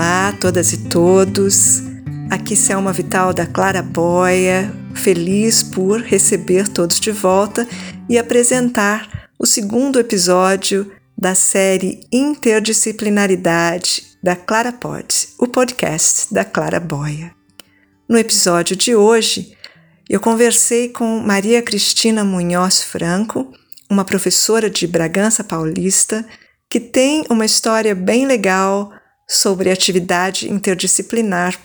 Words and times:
Olá, 0.00 0.32
todas 0.40 0.72
e 0.72 0.88
todos. 0.88 1.82
Aqui 2.30 2.56
Selma 2.56 2.90
Vital 2.90 3.34
da 3.34 3.44
Clara 3.44 3.82
Boia, 3.82 4.74
feliz 4.94 5.62
por 5.62 6.00
receber 6.00 6.68
todos 6.68 6.98
de 6.98 7.12
volta 7.12 7.68
e 8.08 8.18
apresentar 8.18 9.28
o 9.38 9.44
segundo 9.44 10.00
episódio 10.00 10.90
da 11.18 11.34
série 11.34 12.00
Interdisciplinaridade 12.10 14.16
da 14.22 14.34
Clara 14.34 14.72
Pod, 14.72 15.28
o 15.38 15.46
podcast 15.46 16.32
da 16.32 16.46
Clara 16.46 16.80
Boia. 16.80 17.34
No 18.08 18.16
episódio 18.16 18.74
de 18.74 18.96
hoje, 18.96 19.54
eu 20.08 20.18
conversei 20.18 20.88
com 20.88 21.20
Maria 21.20 21.60
Cristina 21.60 22.24
Munhoz 22.24 22.82
Franco, 22.82 23.52
uma 23.90 24.06
professora 24.06 24.70
de 24.70 24.86
Bragança 24.86 25.44
Paulista, 25.44 26.24
que 26.70 26.80
tem 26.80 27.26
uma 27.28 27.44
história 27.44 27.94
bem 27.94 28.26
legal 28.26 28.94
sobre 29.30 29.70
atividade 29.70 30.50
interdisciplinar 30.50 31.56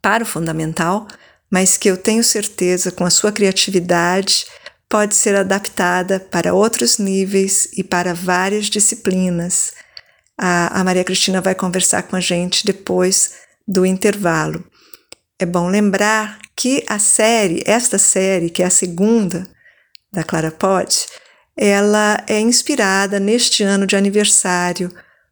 para 0.00 0.22
o 0.22 0.26
fundamental, 0.26 1.08
mas 1.50 1.76
que 1.76 1.90
eu 1.90 1.96
tenho 1.96 2.22
certeza, 2.22 2.92
com 2.92 3.04
a 3.04 3.10
sua 3.10 3.32
criatividade, 3.32 4.46
pode 4.88 5.16
ser 5.16 5.34
adaptada 5.34 6.20
para 6.20 6.54
outros 6.54 6.98
níveis 6.98 7.68
e 7.76 7.82
para 7.82 8.14
várias 8.14 8.66
disciplinas. 8.66 9.72
A, 10.38 10.80
a 10.80 10.84
Maria 10.84 11.02
Cristina 11.02 11.40
vai 11.40 11.56
conversar 11.56 12.04
com 12.04 12.14
a 12.14 12.20
gente 12.20 12.64
depois 12.64 13.32
do 13.66 13.84
intervalo. 13.84 14.64
É 15.40 15.44
bom 15.44 15.68
lembrar 15.68 16.38
que 16.54 16.84
a 16.88 17.00
série, 17.00 17.64
esta 17.66 17.98
série, 17.98 18.48
que 18.48 18.62
é 18.62 18.66
a 18.66 18.70
segunda 18.70 19.44
da 20.12 20.22
Clara 20.22 20.52
Pott, 20.52 21.08
ela 21.56 22.22
é 22.28 22.38
inspirada 22.38 23.18
neste 23.18 23.64
ano 23.64 23.86
de 23.86 23.96
aniversário 23.96 24.88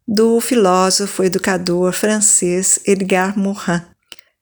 do 0.06 0.40
filósofo 0.40 1.24
educador 1.24 1.92
francês 1.92 2.78
Edgar 2.86 3.38
Morin. 3.38 3.80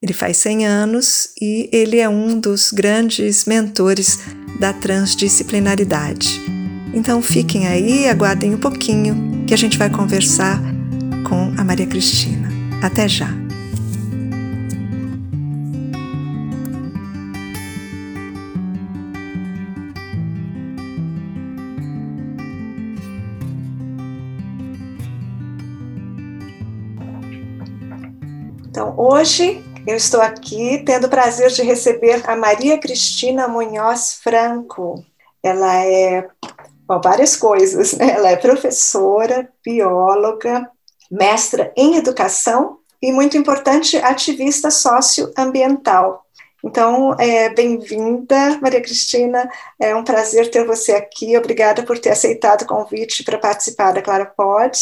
Ele 0.03 0.13
faz 0.13 0.37
100 0.39 0.67
anos 0.67 1.29
e 1.41 1.69
ele 1.73 1.99
é 1.99 2.09
um 2.09 2.39
dos 2.39 2.73
grandes 2.73 3.45
mentores 3.45 4.19
da 4.59 4.73
transdisciplinaridade. 4.73 6.41
Então 6.93 7.23
fiquem 7.23 7.69
aí, 7.69 8.09
aguardem 8.09 8.55
um 8.55 8.59
pouquinho 8.59 9.45
que 9.47 9.55
a 9.55 9.59
gente 9.59 9.79
vai 9.79 9.89
conversar 9.89 10.61
com 11.29 11.55
a 11.57 11.65
Maria 11.65 11.87
Cristina. 11.87 12.49
Até 12.83 13.09
já! 13.09 13.42
Então, 28.83 28.95
hoje 28.99 29.63
eu 29.87 29.95
estou 29.95 30.21
aqui 30.21 30.83
tendo 30.85 31.07
o 31.07 31.09
prazer 31.09 31.51
de 31.51 31.63
receber 31.63 32.21
a 32.29 32.35
Maria 32.35 32.77
Cristina 32.79 33.47
Munhoz 33.47 34.15
Franco. 34.15 35.05
Ela 35.41 35.87
é 35.87 36.27
bom, 36.85 37.01
várias 37.01 37.37
coisas, 37.37 37.93
né? 37.93 38.11
Ela 38.11 38.31
é 38.31 38.37
professora, 38.37 39.49
bióloga, 39.65 40.69
mestra 41.09 41.73
em 41.77 41.95
educação 41.95 42.79
e, 43.01 43.13
muito 43.13 43.39
importante, 43.39 43.99
ativista 43.99 44.69
socioambiental. 44.69 46.27
Então, 46.65 47.15
é, 47.21 47.51
bem-vinda, 47.51 48.59
Maria 48.61 48.83
Cristina. 48.83 49.49
É 49.81 49.95
um 49.95 50.03
prazer 50.03 50.51
ter 50.51 50.67
você 50.67 50.91
aqui. 50.91 51.39
Obrigada 51.39 51.85
por 51.85 52.01
ter 52.01 52.11
aceitado 52.11 52.63
o 52.63 52.67
convite 52.67 53.23
para 53.23 53.39
participar 53.39 53.93
da 53.93 54.03
Clara 54.03 54.27
Pod. 54.27 54.77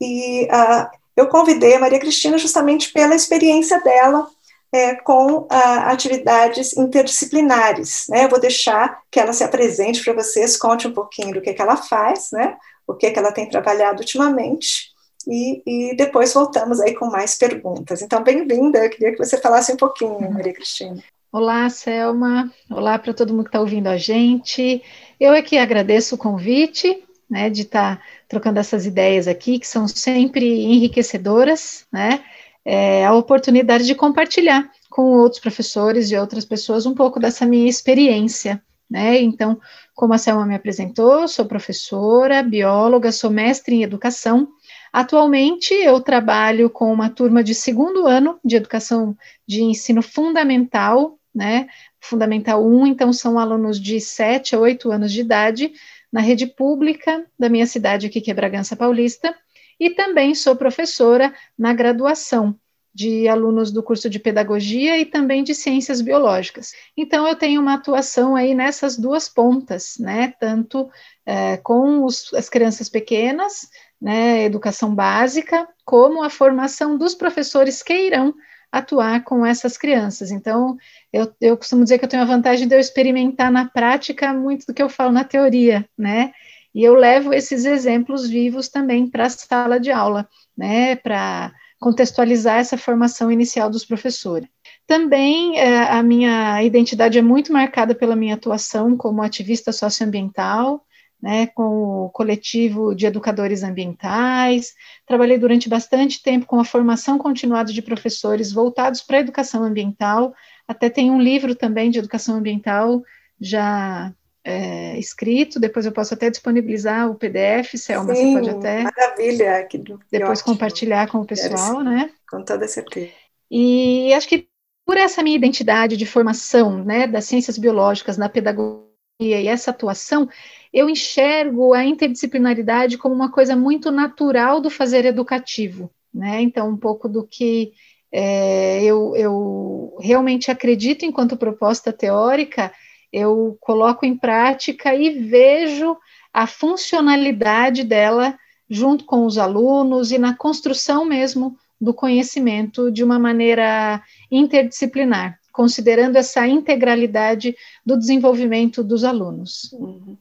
E 0.00 0.46
uh, 0.46 1.03
eu 1.16 1.28
convidei 1.28 1.74
a 1.74 1.80
Maria 1.80 1.98
Cristina 1.98 2.38
justamente 2.38 2.92
pela 2.92 3.14
experiência 3.14 3.80
dela 3.80 4.26
é, 4.72 4.96
com 4.96 5.46
ah, 5.48 5.92
atividades 5.92 6.76
interdisciplinares. 6.76 8.06
Né? 8.08 8.24
Eu 8.24 8.28
vou 8.28 8.40
deixar 8.40 9.00
que 9.10 9.20
ela 9.20 9.32
se 9.32 9.44
apresente 9.44 10.02
para 10.02 10.14
vocês, 10.14 10.56
conte 10.56 10.88
um 10.88 10.92
pouquinho 10.92 11.34
do 11.34 11.40
que, 11.40 11.54
que 11.54 11.62
ela 11.62 11.76
faz, 11.76 12.30
né? 12.32 12.56
o 12.86 12.94
que, 12.94 13.10
que 13.10 13.18
ela 13.18 13.32
tem 13.32 13.48
trabalhado 13.48 14.00
ultimamente, 14.00 14.92
e, 15.26 15.62
e 15.64 15.96
depois 15.96 16.34
voltamos 16.34 16.80
aí 16.80 16.94
com 16.94 17.06
mais 17.06 17.36
perguntas. 17.36 18.02
Então, 18.02 18.22
bem-vinda, 18.22 18.84
eu 18.84 18.90
queria 18.90 19.12
que 19.12 19.18
você 19.18 19.40
falasse 19.40 19.72
um 19.72 19.76
pouquinho, 19.76 20.14
uhum. 20.14 20.32
Maria 20.32 20.52
Cristina. 20.52 21.02
Olá, 21.32 21.68
Selma. 21.70 22.52
Olá 22.70 22.98
para 22.98 23.14
todo 23.14 23.32
mundo 23.32 23.44
que 23.44 23.48
está 23.48 23.60
ouvindo 23.60 23.88
a 23.88 23.96
gente. 23.96 24.82
Eu 25.18 25.32
é 25.32 25.42
que 25.42 25.56
agradeço 25.56 26.14
o 26.14 26.18
convite 26.18 27.02
né, 27.28 27.50
de 27.50 27.62
estar 27.62 27.96
tá 27.96 28.02
trocando 28.28 28.58
essas 28.58 28.86
ideias 28.86 29.26
aqui, 29.26 29.58
que 29.58 29.66
são 29.66 29.86
sempre 29.88 30.46
enriquecedoras, 30.46 31.86
né, 31.92 32.22
é, 32.64 33.04
a 33.04 33.14
oportunidade 33.14 33.84
de 33.86 33.94
compartilhar 33.94 34.70
com 34.90 35.02
outros 35.02 35.40
professores 35.40 36.10
e 36.10 36.16
outras 36.16 36.44
pessoas 36.44 36.86
um 36.86 36.94
pouco 36.94 37.20
dessa 37.20 37.44
minha 37.44 37.68
experiência, 37.68 38.62
né, 38.90 39.20
então, 39.20 39.60
como 39.94 40.14
a 40.14 40.18
Selma 40.18 40.46
me 40.46 40.54
apresentou, 40.54 41.26
sou 41.26 41.46
professora, 41.46 42.42
bióloga, 42.42 43.10
sou 43.10 43.30
mestre 43.30 43.76
em 43.76 43.82
educação, 43.82 44.48
Atualmente, 44.94 45.74
eu 45.74 46.00
trabalho 46.00 46.70
com 46.70 46.92
uma 46.92 47.10
turma 47.10 47.42
de 47.42 47.52
segundo 47.52 48.06
ano 48.06 48.38
de 48.44 48.54
educação 48.54 49.16
de 49.44 49.60
ensino 49.60 50.00
fundamental, 50.00 51.18
né? 51.34 51.66
Fundamental 52.00 52.64
1, 52.64 52.86
então 52.86 53.12
são 53.12 53.36
alunos 53.36 53.80
de 53.80 54.00
7 54.00 54.54
a 54.54 54.60
8 54.60 54.92
anos 54.92 55.10
de 55.12 55.20
idade, 55.20 55.72
na 56.14 56.20
rede 56.20 56.46
pública 56.46 57.26
da 57.36 57.48
minha 57.48 57.66
cidade 57.66 58.06
aqui, 58.06 58.20
que 58.20 58.30
é 58.30 58.34
Bragança 58.34 58.76
Paulista, 58.76 59.34
e 59.80 59.90
também 59.90 60.32
sou 60.32 60.54
professora 60.54 61.34
na 61.58 61.72
graduação 61.74 62.56
de 62.94 63.26
alunos 63.26 63.72
do 63.72 63.82
curso 63.82 64.08
de 64.08 64.20
pedagogia 64.20 64.96
e 64.96 65.04
também 65.04 65.42
de 65.42 65.52
ciências 65.56 66.00
biológicas. 66.00 66.72
Então, 66.96 67.26
eu 67.26 67.34
tenho 67.34 67.60
uma 67.60 67.74
atuação 67.74 68.36
aí 68.36 68.54
nessas 68.54 68.96
duas 68.96 69.28
pontas, 69.28 69.96
né? 69.98 70.32
Tanto 70.38 70.88
é, 71.26 71.56
com 71.56 72.04
os, 72.04 72.32
as 72.32 72.48
crianças 72.48 72.88
pequenas, 72.88 73.68
né, 74.00 74.44
educação 74.44 74.94
básica, 74.94 75.68
como 75.84 76.22
a 76.22 76.30
formação 76.30 76.96
dos 76.96 77.16
professores 77.16 77.82
que 77.82 77.92
irão 77.92 78.32
atuar 78.78 79.22
com 79.22 79.46
essas 79.46 79.76
crianças. 79.78 80.30
Então, 80.30 80.76
eu, 81.12 81.32
eu 81.40 81.56
costumo 81.56 81.84
dizer 81.84 81.98
que 81.98 82.04
eu 82.04 82.08
tenho 82.08 82.22
a 82.22 82.26
vantagem 82.26 82.66
de 82.66 82.74
eu 82.74 82.80
experimentar 82.80 83.50
na 83.50 83.68
prática 83.68 84.32
muito 84.32 84.66
do 84.66 84.74
que 84.74 84.82
eu 84.82 84.88
falo 84.88 85.12
na 85.12 85.22
teoria, 85.22 85.88
né? 85.96 86.32
E 86.74 86.82
eu 86.82 86.94
levo 86.94 87.32
esses 87.32 87.64
exemplos 87.64 88.28
vivos 88.28 88.68
também 88.68 89.08
para 89.08 89.26
a 89.26 89.30
sala 89.30 89.78
de 89.78 89.92
aula, 89.92 90.28
né? 90.58 90.96
Para 90.96 91.52
contextualizar 91.78 92.58
essa 92.58 92.76
formação 92.76 93.30
inicial 93.30 93.70
dos 93.70 93.84
professores. 93.84 94.48
Também 94.86 95.58
é, 95.58 95.84
a 95.84 96.02
minha 96.02 96.62
identidade 96.62 97.16
é 97.16 97.22
muito 97.22 97.52
marcada 97.52 97.94
pela 97.94 98.16
minha 98.16 98.34
atuação 98.34 98.96
como 98.96 99.22
ativista 99.22 99.70
socioambiental, 99.70 100.84
né, 101.24 101.46
com 101.46 102.04
o 102.04 102.10
coletivo 102.10 102.94
de 102.94 103.06
educadores 103.06 103.62
ambientais. 103.62 104.74
Trabalhei 105.06 105.38
durante 105.38 105.70
bastante 105.70 106.22
tempo 106.22 106.44
com 106.44 106.60
a 106.60 106.66
formação 106.66 107.16
continuada 107.16 107.72
de 107.72 107.80
professores 107.80 108.52
voltados 108.52 109.00
para 109.00 109.16
a 109.16 109.20
educação 109.20 109.64
ambiental. 109.64 110.34
Até 110.68 110.90
tem 110.90 111.10
um 111.10 111.18
livro 111.18 111.54
também 111.54 111.90
de 111.90 111.98
educação 111.98 112.36
ambiental 112.36 113.02
já 113.40 114.12
é, 114.44 114.98
escrito. 114.98 115.58
Depois 115.58 115.86
eu 115.86 115.92
posso 115.92 116.12
até 116.12 116.28
disponibilizar 116.28 117.10
o 117.10 117.14
PDF, 117.14 117.78
Selma, 117.78 118.14
Sim, 118.14 118.34
você 118.34 118.40
pode 118.40 118.50
até. 118.58 118.82
Maravilha! 118.82 119.64
Que, 119.64 119.78
depois 119.78 120.40
ótimo. 120.40 120.52
compartilhar 120.52 121.08
com 121.08 121.20
o 121.20 121.26
pessoal, 121.26 121.82
né? 121.82 122.10
Com 122.30 122.44
toda 122.44 122.68
certeza. 122.68 123.12
E 123.50 124.12
acho 124.12 124.28
que 124.28 124.46
por 124.84 124.98
essa 124.98 125.22
minha 125.22 125.36
identidade 125.36 125.96
de 125.96 126.04
formação, 126.04 126.84
né, 126.84 127.06
das 127.06 127.24
ciências 127.24 127.56
biológicas 127.56 128.18
na 128.18 128.28
pedagogia 128.28 128.92
e 129.20 129.32
essa 129.32 129.70
atuação, 129.70 130.28
eu 130.72 130.88
enxergo 130.88 131.72
a 131.72 131.84
interdisciplinaridade 131.84 132.98
como 132.98 133.14
uma 133.14 133.30
coisa 133.30 133.54
muito 133.54 133.90
natural 133.90 134.60
do 134.60 134.68
fazer 134.68 135.04
educativo, 135.04 135.90
né? 136.12 136.42
Então, 136.42 136.68
um 136.68 136.76
pouco 136.76 137.08
do 137.08 137.24
que 137.26 137.72
é, 138.10 138.82
eu, 138.82 139.14
eu 139.16 139.96
realmente 140.00 140.50
acredito 140.50 141.04
enquanto 141.04 141.36
proposta 141.36 141.92
teórica, 141.92 142.72
eu 143.12 143.56
coloco 143.60 144.04
em 144.04 144.16
prática 144.16 144.94
e 144.94 145.10
vejo 145.10 145.96
a 146.32 146.46
funcionalidade 146.46 147.84
dela 147.84 148.36
junto 148.68 149.04
com 149.04 149.26
os 149.26 149.38
alunos 149.38 150.10
e 150.10 150.18
na 150.18 150.36
construção 150.36 151.04
mesmo 151.04 151.56
do 151.80 151.94
conhecimento 151.94 152.90
de 152.90 153.04
uma 153.04 153.18
maneira 153.18 154.02
interdisciplinar, 154.30 155.38
considerando 155.54 156.16
essa 156.16 156.44
integralidade 156.48 157.56
do 157.86 157.96
desenvolvimento 157.96 158.82
dos 158.82 159.04
alunos. 159.04 159.72
Uhum. 159.72 160.16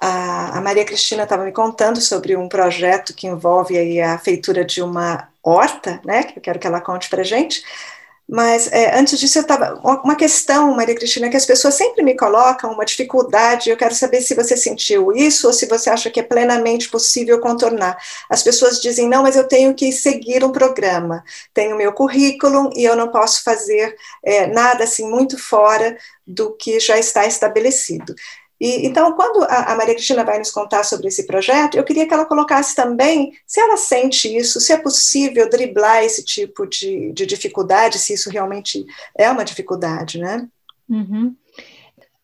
A, 0.00 0.58
a 0.58 0.60
Maria 0.62 0.84
Cristina 0.84 1.24
estava 1.24 1.44
me 1.44 1.52
contando 1.52 2.00
sobre 2.00 2.34
um 2.34 2.48
projeto 2.48 3.14
que 3.14 3.26
envolve 3.26 4.00
a 4.00 4.18
feitura 4.18 4.64
de 4.64 4.82
uma 4.82 5.28
horta, 5.42 6.00
né, 6.04 6.22
que 6.24 6.38
eu 6.38 6.42
quero 6.42 6.58
que 6.58 6.66
ela 6.66 6.80
conte 6.80 7.10
para 7.10 7.22
gente, 7.22 7.62
Mas 8.32 8.66
é, 8.72 8.98
antes 8.98 9.20
disso, 9.20 9.36
eu 9.36 9.42
estava. 9.42 9.74
Uma 10.02 10.16
questão, 10.16 10.74
Maria 10.74 10.94
Cristina, 10.94 11.28
que 11.28 11.36
as 11.36 11.44
pessoas 11.44 11.74
sempre 11.74 12.02
me 12.02 12.16
colocam, 12.16 12.72
uma 12.72 12.82
dificuldade, 12.82 13.68
eu 13.68 13.76
quero 13.76 13.94
saber 13.94 14.22
se 14.22 14.34
você 14.34 14.56
sentiu 14.56 15.12
isso 15.12 15.46
ou 15.46 15.52
se 15.52 15.66
você 15.66 15.90
acha 15.90 16.10
que 16.10 16.18
é 16.18 16.22
plenamente 16.22 16.88
possível 16.88 17.38
contornar. 17.40 17.94
As 18.30 18.42
pessoas 18.42 18.80
dizem, 18.80 19.06
não, 19.06 19.22
mas 19.22 19.36
eu 19.36 19.46
tenho 19.46 19.74
que 19.74 19.92
seguir 19.92 20.42
um 20.42 20.50
programa, 20.50 21.22
tenho 21.52 21.76
meu 21.76 21.92
currículo 21.92 22.70
e 22.74 22.84
eu 22.84 22.96
não 22.96 23.08
posso 23.08 23.44
fazer 23.44 23.94
é, 24.24 24.46
nada 24.46 24.84
assim 24.84 25.06
muito 25.10 25.36
fora 25.36 25.94
do 26.26 26.56
que 26.56 26.80
já 26.80 26.98
está 26.98 27.26
estabelecido. 27.26 28.14
E, 28.62 28.86
então, 28.86 29.12
quando 29.14 29.42
a, 29.42 29.72
a, 29.72 29.74
Maria 29.74 29.92
Cristina 29.92 30.22
vai 30.22 30.38
nos 30.38 30.52
contar 30.52 30.84
sobre 30.84 31.08
esse 31.08 31.26
projeto, 31.26 31.76
eu 31.76 31.82
queria 31.82 32.06
que 32.06 32.14
ela 32.14 32.24
colocasse 32.24 32.76
também 32.76 33.32
se 33.44 33.60
ela 33.60 33.76
sente 33.76 34.32
isso, 34.32 34.60
se 34.60 34.72
é 34.72 34.76
possível 34.76 35.50
driblar 35.50 36.04
esse 36.04 36.24
tipo 36.24 36.64
de, 36.64 37.10
de 37.10 37.26
dificuldade, 37.26 37.98
se 37.98 38.12
isso 38.14 38.30
realmente 38.30 38.86
é 39.18 39.28
uma 39.28 39.44
dificuldade, 39.44 40.16
né? 40.18 40.48
Uhum. 40.88 41.34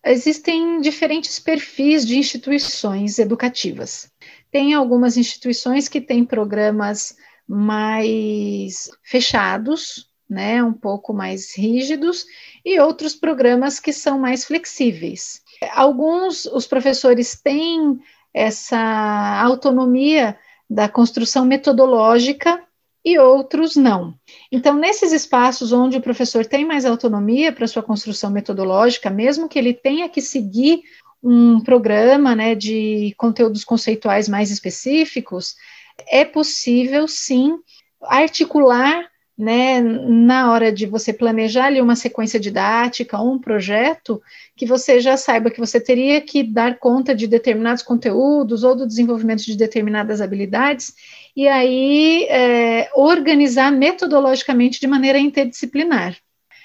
Existem 0.07 0.81
diferentes 0.81 1.41
perfis 1.41 2.07
de 2.07 2.17
instituições 2.17 3.19
educativas. 3.19 4.09
Tem 4.49 4.75
algumas 4.75 5.17
instituições 5.17 5.89
que 5.89 6.01
têm 6.01 6.25
programas 6.25 7.17
mais 7.49 8.89
fechados, 9.03 10.09
né, 10.31 10.63
um 10.63 10.73
pouco 10.73 11.13
mais 11.13 11.57
rígidos, 11.57 12.25
e 12.65 12.79
outros 12.79 13.17
programas 13.17 13.81
que 13.81 13.93
são 13.93 14.21
mais 14.21 14.45
flexíveis. 14.45 15.43
Alguns, 15.73 16.45
os 16.47 16.67
professores 16.67 17.41
têm 17.41 17.99
essa 18.33 19.41
autonomia 19.43 20.39
da 20.69 20.89
construção 20.89 21.45
metodológica 21.45 22.63
e 23.05 23.19
outros 23.19 23.75
não. 23.75 24.15
Então, 24.53 24.75
nesses 24.75 25.13
espaços 25.13 25.73
onde 25.73 25.97
o 25.97 26.03
professor 26.03 26.45
tem 26.45 26.65
mais 26.65 26.85
autonomia 26.85 27.53
para 27.53 27.67
sua 27.67 27.83
construção 27.83 28.31
metodológica, 28.31 29.09
mesmo 29.09 29.49
que 29.49 29.59
ele 29.59 29.73
tenha 29.73 30.09
que 30.09 30.21
seguir 30.21 30.83
um 31.23 31.61
programa 31.61 32.35
né, 32.35 32.55
de 32.55 33.15
conteúdos 33.17 33.65
conceituais 33.65 34.29
mais 34.29 34.51
específicos, 34.51 35.57
é 36.07 36.25
possível 36.25 37.09
sim 37.09 37.59
articular 38.03 39.09
né, 39.39 39.81
na 39.81 40.51
hora 40.51 40.73
de 40.73 40.85
você 40.85 41.13
planejar 41.13 41.67
ali 41.67 41.81
uma 41.81 41.95
sequência 41.95 42.41
didática, 42.41 43.23
um 43.23 43.39
projeto, 43.39 44.21
que 44.57 44.67
você 44.67 45.01
já 45.01 45.17
saiba 45.17 45.49
que 45.49 45.61
você 45.61 45.79
teria 45.79 46.21
que 46.21 46.43
dar 46.43 46.81
conta 46.81 47.15
de 47.15 47.29
determinados 47.29 47.85
conteúdos 47.85 48.65
ou 48.65 48.75
do 48.75 48.87
desenvolvimento 48.87 49.45
de 49.45 49.57
determinadas 49.57 50.21
habilidades, 50.21 50.93
e 51.37 51.47
aí 51.47 52.25
é, 52.29 52.91
organizar 52.97 53.71
metodologicamente 53.71 54.81
de 54.81 54.89
maneira 54.89 55.21
interdisciplinar. 55.21 56.17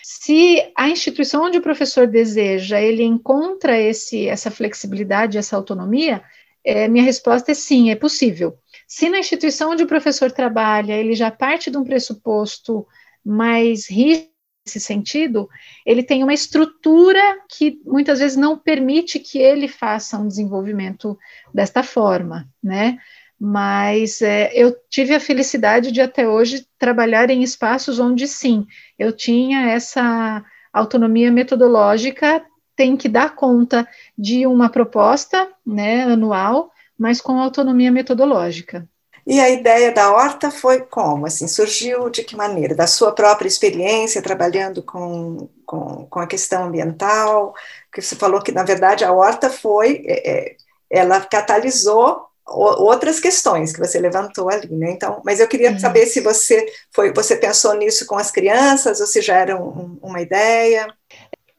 Se 0.01 0.59
a 0.75 0.89
instituição 0.89 1.43
onde 1.43 1.59
o 1.59 1.61
professor 1.61 2.07
deseja, 2.07 2.81
ele 2.81 3.03
encontra 3.03 3.79
esse, 3.79 4.27
essa 4.27 4.49
flexibilidade, 4.49 5.37
essa 5.37 5.55
autonomia, 5.55 6.23
é, 6.65 6.87
minha 6.87 7.03
resposta 7.03 7.51
é 7.51 7.55
sim, 7.55 7.91
é 7.91 7.95
possível. 7.95 8.57
Se 8.95 9.09
na 9.09 9.17
instituição 9.17 9.71
onde 9.71 9.81
o 9.81 9.87
professor 9.87 10.31
trabalha, 10.31 10.93
ele 10.93 11.15
já 11.15 11.31
parte 11.31 11.71
de 11.71 11.77
um 11.79 11.83
pressuposto 11.83 12.85
mais 13.25 13.89
rígido 13.89 14.29
nesse 14.63 14.79
sentido, 14.79 15.49
ele 15.83 16.03
tem 16.03 16.21
uma 16.21 16.31
estrutura 16.31 17.19
que 17.49 17.81
muitas 17.83 18.19
vezes 18.19 18.37
não 18.37 18.55
permite 18.55 19.17
que 19.17 19.39
ele 19.39 19.67
faça 19.67 20.19
um 20.19 20.27
desenvolvimento 20.27 21.17
desta 21.51 21.81
forma, 21.81 22.47
né? 22.61 22.99
Mas 23.39 24.21
é, 24.21 24.51
eu 24.53 24.75
tive 24.91 25.15
a 25.15 25.19
felicidade 25.19 25.91
de 25.91 25.99
até 25.99 26.29
hoje 26.29 26.63
trabalhar 26.77 27.31
em 27.31 27.41
espaços 27.41 27.97
onde 27.97 28.27
sim, 28.27 28.63
eu 28.99 29.11
tinha 29.11 29.71
essa 29.71 30.45
autonomia 30.71 31.31
metodológica, 31.31 32.45
tem 32.75 32.95
que 32.95 33.09
dar 33.09 33.33
conta 33.33 33.87
de 34.15 34.45
uma 34.45 34.69
proposta, 34.69 35.51
né, 35.65 36.03
anual, 36.03 36.71
mas 36.97 37.21
com 37.21 37.39
autonomia 37.39 37.91
metodológica. 37.91 38.87
E 39.25 39.39
a 39.39 39.49
ideia 39.49 39.91
da 39.93 40.11
horta 40.11 40.51
foi 40.51 40.81
como? 40.81 41.25
Assim, 41.25 41.47
surgiu 41.47 42.09
de 42.09 42.23
que 42.23 42.35
maneira? 42.35 42.75
Da 42.75 42.87
sua 42.87 43.13
própria 43.13 43.47
experiência 43.47 44.21
trabalhando 44.21 44.83
com, 44.83 45.49
com, 45.65 46.05
com 46.07 46.19
a 46.19 46.27
questão 46.27 46.65
ambiental? 46.65 47.53
Que 47.91 48.01
você 48.01 48.15
falou 48.15 48.41
que, 48.41 48.51
na 48.51 48.63
verdade, 48.63 49.05
a 49.05 49.13
horta 49.13 49.49
foi, 49.49 50.03
é, 50.05 50.29
é 50.29 50.55
ela 50.89 51.21
catalisou 51.21 52.27
outras 52.45 53.19
questões 53.19 53.71
que 53.71 53.79
você 53.79 53.99
levantou 53.99 54.49
ali, 54.49 54.69
né? 54.75 54.91
Então, 54.91 55.21
mas 55.25 55.39
eu 55.39 55.47
queria 55.47 55.79
saber 55.79 56.05
se 56.05 56.19
você 56.19 56.65
foi, 56.91 57.13
você 57.13 57.35
pensou 57.37 57.73
nisso 57.73 58.05
com 58.05 58.17
as 58.17 58.29
crianças 58.29 58.99
ou 58.99 59.07
se 59.07 59.21
já 59.21 59.37
era 59.37 59.57
um, 59.57 59.97
uma 60.01 60.21
ideia? 60.21 60.93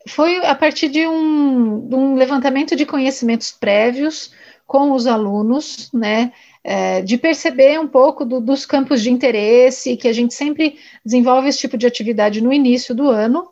Foi 0.08 0.36
a 0.44 0.54
partir 0.54 0.88
de 0.90 1.06
um, 1.06 1.88
de 1.88 1.94
um 1.94 2.14
levantamento 2.14 2.76
de 2.76 2.84
conhecimentos 2.84 3.50
prévios 3.50 4.30
com 4.66 4.92
os 4.92 5.06
alunos, 5.06 5.90
né? 5.92 6.32
É, 6.62 7.02
de 7.02 7.18
perceber 7.18 7.78
um 7.78 7.86
pouco 7.86 8.24
do, 8.24 8.40
dos 8.40 8.64
campos 8.64 9.02
de 9.02 9.10
interesse, 9.10 9.96
que 9.96 10.08
a 10.08 10.12
gente 10.12 10.32
sempre 10.32 10.78
desenvolve 11.04 11.48
esse 11.48 11.58
tipo 11.58 11.76
de 11.76 11.86
atividade 11.86 12.40
no 12.40 12.52
início 12.52 12.94
do 12.94 13.10
ano, 13.10 13.50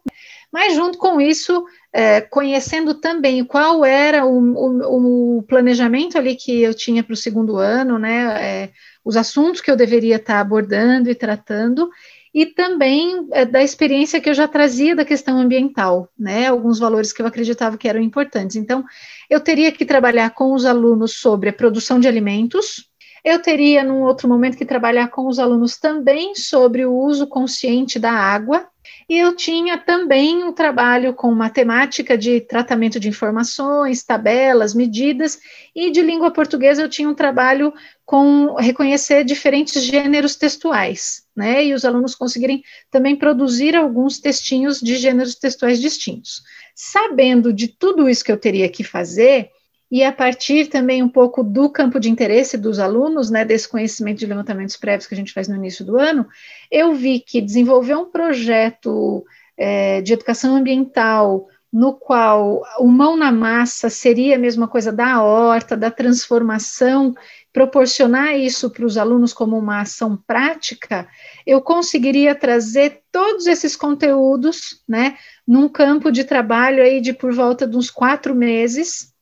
mas 0.50 0.74
junto 0.74 0.96
com 0.96 1.20
isso, 1.20 1.64
é, 1.92 2.22
conhecendo 2.22 2.94
também 2.94 3.44
qual 3.44 3.84
era 3.84 4.24
o, 4.24 4.38
o, 4.38 5.38
o, 5.38 5.42
planejamento 5.42 6.16
ali 6.16 6.34
que 6.34 6.62
eu 6.62 6.72
tinha 6.72 7.02
para 7.02 7.12
o 7.12 7.16
segundo 7.16 7.56
ano, 7.56 7.98
né, 7.98 8.42
é, 8.42 8.70
os 9.04 9.16
assuntos 9.16 9.60
que 9.60 9.70
eu 9.70 9.76
deveria 9.76 10.16
estar 10.16 10.40
abordando 10.40 11.10
e 11.10 11.14
tratando, 11.14 11.90
e 12.34 12.46
também 12.46 13.28
é, 13.32 13.44
da 13.44 13.62
experiência 13.62 14.20
que 14.20 14.30
eu 14.30 14.34
já 14.34 14.48
trazia 14.48 14.96
da 14.96 15.04
questão 15.04 15.38
ambiental, 15.38 16.08
né, 16.18 16.46
alguns 16.46 16.78
valores 16.78 17.12
que 17.12 17.20
eu 17.20 17.26
acreditava 17.26 17.76
que 17.76 17.88
eram 17.88 18.00
importantes. 18.00 18.56
Então, 18.56 18.84
eu 19.28 19.40
teria 19.40 19.70
que 19.70 19.84
trabalhar 19.84 20.30
com 20.30 20.54
os 20.54 20.64
alunos 20.64 21.14
sobre 21.14 21.50
a 21.50 21.52
produção 21.52 22.00
de 22.00 22.08
alimentos, 22.08 22.90
eu 23.24 23.40
teria, 23.40 23.84
num 23.84 24.02
outro 24.02 24.28
momento, 24.28 24.56
que 24.56 24.64
trabalhar 24.64 25.08
com 25.08 25.28
os 25.28 25.38
alunos 25.38 25.78
também 25.78 26.34
sobre 26.34 26.84
o 26.84 26.92
uso 26.92 27.26
consciente 27.26 27.96
da 27.96 28.10
água, 28.10 28.68
e 29.08 29.16
eu 29.16 29.36
tinha 29.36 29.78
também 29.78 30.42
um 30.42 30.52
trabalho 30.52 31.14
com 31.14 31.32
matemática 31.32 32.18
de 32.18 32.40
tratamento 32.40 32.98
de 32.98 33.08
informações, 33.08 34.02
tabelas, 34.02 34.74
medidas, 34.74 35.38
e 35.74 35.90
de 35.90 36.00
língua 36.00 36.32
portuguesa 36.32 36.82
eu 36.82 36.88
tinha 36.88 37.08
um 37.08 37.14
trabalho 37.14 37.72
com 38.04 38.54
reconhecer 38.56 39.22
diferentes 39.24 39.80
gêneros 39.84 40.34
textuais, 40.34 41.21
né? 41.34 41.64
E 41.64 41.74
os 41.74 41.84
alunos 41.84 42.14
conseguirem 42.14 42.62
também 42.90 43.16
produzir 43.16 43.74
alguns 43.74 44.18
textinhos 44.18 44.80
de 44.80 44.96
gêneros 44.96 45.34
textuais 45.34 45.80
distintos. 45.80 46.42
Sabendo 46.74 47.52
de 47.52 47.68
tudo 47.68 48.08
isso 48.08 48.24
que 48.24 48.32
eu 48.32 48.36
teria 48.36 48.68
que 48.68 48.84
fazer, 48.84 49.50
e 49.90 50.02
a 50.02 50.10
partir 50.10 50.68
também 50.68 51.02
um 51.02 51.08
pouco 51.08 51.44
do 51.44 51.68
campo 51.68 52.00
de 52.00 52.10
interesse 52.10 52.56
dos 52.56 52.78
alunos, 52.78 53.30
né, 53.30 53.44
desse 53.44 53.68
conhecimento 53.68 54.20
de 54.20 54.26
levantamentos 54.26 54.74
prévios 54.74 55.06
que 55.06 55.14
a 55.14 55.16
gente 55.16 55.34
faz 55.34 55.48
no 55.48 55.56
início 55.56 55.84
do 55.84 55.98
ano, 55.98 56.26
eu 56.70 56.94
vi 56.94 57.20
que 57.20 57.42
desenvolver 57.42 57.94
um 57.94 58.10
projeto 58.10 59.22
é, 59.54 60.00
de 60.00 60.14
educação 60.14 60.56
ambiental 60.56 61.46
no 61.70 61.94
qual 61.94 62.62
o 62.78 62.86
mão 62.86 63.16
na 63.16 63.32
massa 63.32 63.88
seria 63.90 64.36
a 64.36 64.38
mesma 64.38 64.68
coisa 64.68 64.92
da 64.92 65.22
horta, 65.22 65.76
da 65.76 65.90
transformação, 65.90 67.14
proporcionar 67.52 68.36
isso 68.36 68.70
para 68.70 68.86
os 68.86 68.96
alunos 68.96 69.32
como 69.32 69.58
uma 69.58 69.82
ação 69.82 70.16
prática, 70.26 71.06
eu 71.46 71.60
conseguiria 71.60 72.34
trazer 72.34 73.02
todos 73.12 73.46
esses 73.46 73.76
conteúdos, 73.76 74.82
né, 74.88 75.18
num 75.46 75.68
campo 75.68 76.10
de 76.10 76.24
trabalho 76.24 76.82
aí 76.82 77.00
de 77.00 77.12
por 77.12 77.32
volta 77.32 77.66
de 77.66 77.76
uns 77.76 77.90
quatro 77.90 78.34
meses, 78.34 79.12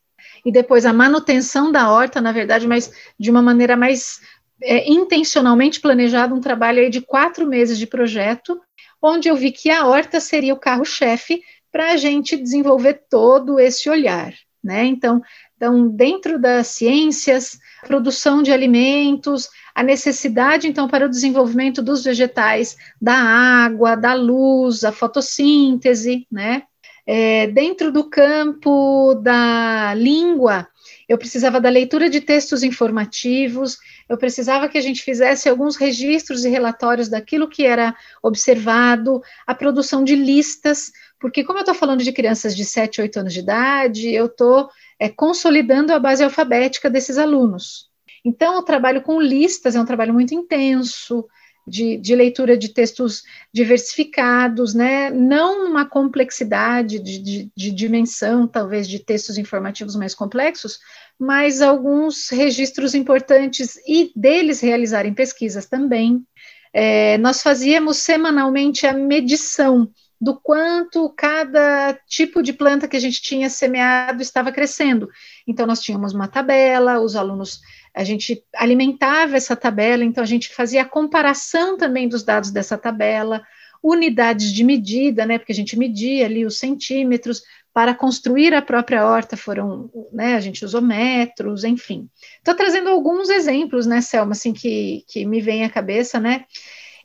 e 0.45 0.53
depois 0.53 0.87
a 0.87 0.93
manutenção 0.93 1.73
da 1.73 1.91
horta, 1.91 2.21
na 2.21 2.33
verdade, 2.33 2.67
mas 2.67 2.93
de 3.19 3.31
uma 3.31 3.43
maneira 3.43 3.77
mais 3.77 4.21
é, 4.63 4.89
intencionalmente 4.91 5.81
planejada, 5.81 6.35
um 6.35 6.41
trabalho 6.41 6.81
aí 6.81 6.89
de 6.89 7.01
quatro 7.01 7.47
meses 7.47 7.77
de 7.79 7.87
projeto, 7.87 8.61
onde 9.03 9.29
eu 9.29 9.37
vi 9.37 9.51
que 9.51 9.71
a 9.71 9.87
horta 9.87 10.21
seria 10.21 10.55
o 10.55 10.61
carro-chefe 10.61 11.43
para 11.73 11.93
a 11.93 11.97
gente 11.97 12.37
desenvolver 12.37 13.03
todo 13.09 13.59
esse 13.59 13.89
olhar, 13.89 14.33
né? 14.63 14.85
Então, 14.85 15.23
então, 15.57 15.89
dentro 15.89 16.39
das 16.39 16.69
ciências, 16.69 17.59
produção 17.87 18.43
de 18.43 18.51
alimentos, 18.51 19.49
a 19.75 19.83
necessidade, 19.83 20.67
então, 20.67 20.89
para 20.89 21.07
o 21.07 21.09
desenvolvimento 21.09 21.83
dos 21.83 22.03
vegetais, 22.03 22.77
da 23.01 23.15
água, 23.15 23.95
da 23.95 24.15
luz, 24.15 24.85
a 24.85 24.93
fotossíntese, 24.93 26.27
né? 26.31 26.63
É, 27.07 27.47
dentro 27.49 27.91
do 27.91 28.09
campo 28.09 29.15
da 29.23 29.95
língua, 29.95 30.69
eu 31.09 31.19
precisava 31.19 31.61
da 31.61 31.69
leitura 31.69 32.09
de 32.09 32.21
textos 32.21 32.63
informativos, 32.63 33.79
eu 34.09 34.17
precisava 34.17 34.69
que 34.69 34.79
a 34.79 34.81
gente 34.81 35.03
fizesse 35.03 35.49
alguns 35.49 35.77
registros 35.77 36.45
e 36.45 36.49
relatórios 36.49 37.09
daquilo 37.09 37.49
que 37.49 37.67
era 37.67 37.97
observado, 38.23 39.21
a 39.47 39.55
produção 39.55 40.05
de 40.05 40.15
listas, 40.15 40.93
porque 41.21 41.45
como 41.45 41.59
eu 41.59 41.63
estou 41.63 41.75
falando 41.75 42.03
de 42.03 42.13
crianças 42.13 42.57
de 42.57 42.65
7, 42.65 43.03
8 43.03 43.21
anos 43.21 43.35
de 43.35 43.41
idade, 43.41 44.11
eu 44.11 44.27
estou 44.27 44.69
é, 44.99 45.09
consolidando 45.09 45.93
a 45.93 46.01
base 46.01 46.25
alfabética 46.25 46.89
desses 46.89 47.19
alunos. 47.19 47.91
Então, 48.25 48.59
o 48.59 48.63
trabalho 48.63 49.03
com 49.03 49.21
listas 49.21 49.77
é 49.77 49.81
um 49.81 49.85
trabalho 49.85 50.13
muito 50.13 50.35
intenso, 50.35 51.27
de, 51.67 51.99
de, 51.99 52.15
leitura 52.15 52.57
de 52.57 52.71
textos 52.71 53.23
diversificados, 53.53 54.75
né? 54.75 55.11
não 55.11 55.67
uma 55.67 55.87
complexidade 55.87 56.99
de, 56.99 57.19
de, 57.19 57.53
de, 57.55 57.71
dimensão, 57.71 58.47
talvez, 58.47 58.89
de 58.89 58.99
textos 58.99 59.39
informativos 59.39 59.95
mais 59.95 60.15
complexos, 60.15 60.81
mas 61.19 61.63
alguns 61.63 62.29
registros 62.31 62.95
importantes 62.95 63.77
e 63.87 64.11
deles 64.17 64.61
realizarem 64.61 65.15
pesquisas 65.15 65.67
também. 65.67 66.25
É, 66.73 67.19
nós 67.19 67.43
fazíamos 67.43 67.99
semanalmente 67.99 68.87
a 68.87 68.93
medição 68.93 69.91
do 70.21 70.39
quanto 70.39 71.09
cada 71.17 71.99
tipo 72.07 72.43
de 72.43 72.53
planta 72.53 72.87
que 72.87 72.97
a 72.97 73.01
gente 73.01 73.23
tinha 73.23 73.49
semeado 73.49 74.21
estava 74.21 74.53
crescendo. 74.53 75.09
Então, 75.47 75.67
nós 75.67 75.81
tínhamos 75.81 76.13
uma 76.13 76.29
tabela, 76.29 77.01
os 77.01 77.17
alunos, 77.17 77.61
a 77.95 78.05
gente 78.05 78.45
alimentava 78.55 79.37
essa 79.37 79.57
tabela, 79.57 80.05
então 80.05 80.23
a 80.23 80.27
gente 80.27 80.51
fazia 80.51 80.83
a 80.83 80.89
comparação 80.89 81.79
também 81.79 82.07
dos 82.07 82.23
dados 82.23 82.51
dessa 82.51 82.77
tabela, 82.77 83.43
unidades 83.83 84.53
de 84.53 84.63
medida, 84.63 85.25
né, 85.25 85.39
porque 85.39 85.53
a 85.53 85.55
gente 85.55 85.79
media 85.79 86.27
ali 86.27 86.45
os 86.45 86.59
centímetros, 86.59 87.43
para 87.73 87.95
construir 87.95 88.53
a 88.53 88.61
própria 88.61 89.07
horta 89.07 89.37
foram, 89.37 89.91
né, 90.13 90.35
a 90.35 90.41
gente 90.41 90.65
usou 90.65 90.83
metros, 90.83 91.65
enfim. 91.65 92.09
Estou 92.37 92.55
trazendo 92.55 92.91
alguns 92.91 93.31
exemplos, 93.31 93.87
né, 93.87 94.03
Selma, 94.03 94.33
assim, 94.33 94.53
que, 94.53 95.05
que 95.09 95.25
me 95.25 95.41
vem 95.41 95.65
à 95.65 95.71
cabeça, 95.71 96.21
né, 96.21 96.45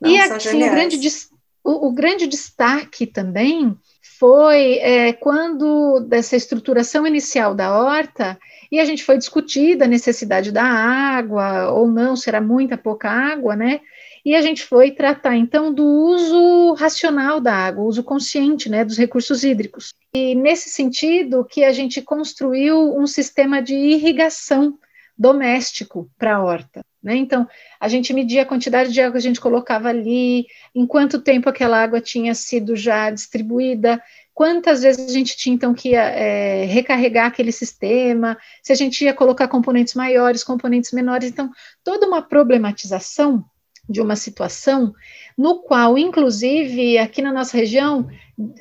e 0.04 0.18
assim, 0.18 0.62
o 0.62 0.70
grande 0.70 0.98
destaque 0.98 1.35
o, 1.66 1.88
o 1.88 1.92
grande 1.92 2.28
destaque 2.28 3.06
também 3.06 3.76
foi 4.18 4.78
é, 4.78 5.12
quando 5.12 6.00
dessa 6.00 6.36
estruturação 6.36 7.06
inicial 7.06 7.54
da 7.54 7.76
horta 7.76 8.38
e 8.70 8.78
a 8.78 8.84
gente 8.84 9.02
foi 9.04 9.18
discutir 9.18 9.82
a 9.82 9.86
necessidade 9.86 10.52
da 10.52 10.62
água 10.62 11.72
ou 11.72 11.88
não, 11.88 12.16
será 12.16 12.40
muita 12.40 12.78
pouca 12.78 13.10
água, 13.10 13.56
né? 13.56 13.80
E 14.24 14.34
a 14.34 14.42
gente 14.42 14.64
foi 14.64 14.90
tratar 14.90 15.36
então 15.36 15.72
do 15.72 15.84
uso 15.84 16.72
racional 16.74 17.40
da 17.40 17.52
água, 17.52 17.84
uso 17.84 18.02
consciente, 18.02 18.68
né, 18.68 18.84
dos 18.84 18.96
recursos 18.96 19.44
hídricos. 19.44 19.94
E 20.14 20.34
nesse 20.34 20.68
sentido 20.70 21.44
que 21.44 21.62
a 21.62 21.72
gente 21.72 22.02
construiu 22.02 22.96
um 22.98 23.06
sistema 23.06 23.60
de 23.60 23.74
irrigação 23.74 24.78
doméstico 25.18 26.10
para 26.18 26.36
a 26.36 26.42
horta. 26.42 26.84
Né? 27.02 27.16
Então, 27.16 27.48
a 27.78 27.88
gente 27.88 28.12
media 28.12 28.42
a 28.42 28.46
quantidade 28.46 28.92
de 28.92 29.00
água 29.00 29.12
que 29.12 29.18
a 29.18 29.22
gente 29.22 29.40
colocava 29.40 29.88
ali, 29.88 30.46
em 30.74 30.86
quanto 30.86 31.20
tempo 31.20 31.48
aquela 31.48 31.82
água 31.82 32.00
tinha 32.00 32.34
sido 32.34 32.74
já 32.74 33.10
distribuída, 33.10 34.02
quantas 34.34 34.82
vezes 34.82 35.08
a 35.08 35.12
gente 35.12 35.36
tinha 35.36 35.54
então 35.54 35.72
que 35.72 35.94
é, 35.94 36.64
recarregar 36.64 37.26
aquele 37.26 37.52
sistema, 37.52 38.36
se 38.62 38.72
a 38.72 38.76
gente 38.76 39.04
ia 39.04 39.14
colocar 39.14 39.48
componentes 39.48 39.94
maiores, 39.94 40.44
componentes 40.44 40.92
menores. 40.92 41.30
Então, 41.30 41.50
toda 41.82 42.06
uma 42.06 42.20
problematização 42.20 43.44
de 43.88 44.00
uma 44.00 44.16
situação 44.16 44.94
no 45.36 45.60
qual, 45.60 45.98
inclusive, 45.98 46.96
aqui 46.98 47.20
na 47.20 47.32
nossa 47.32 47.56
região, 47.56 48.08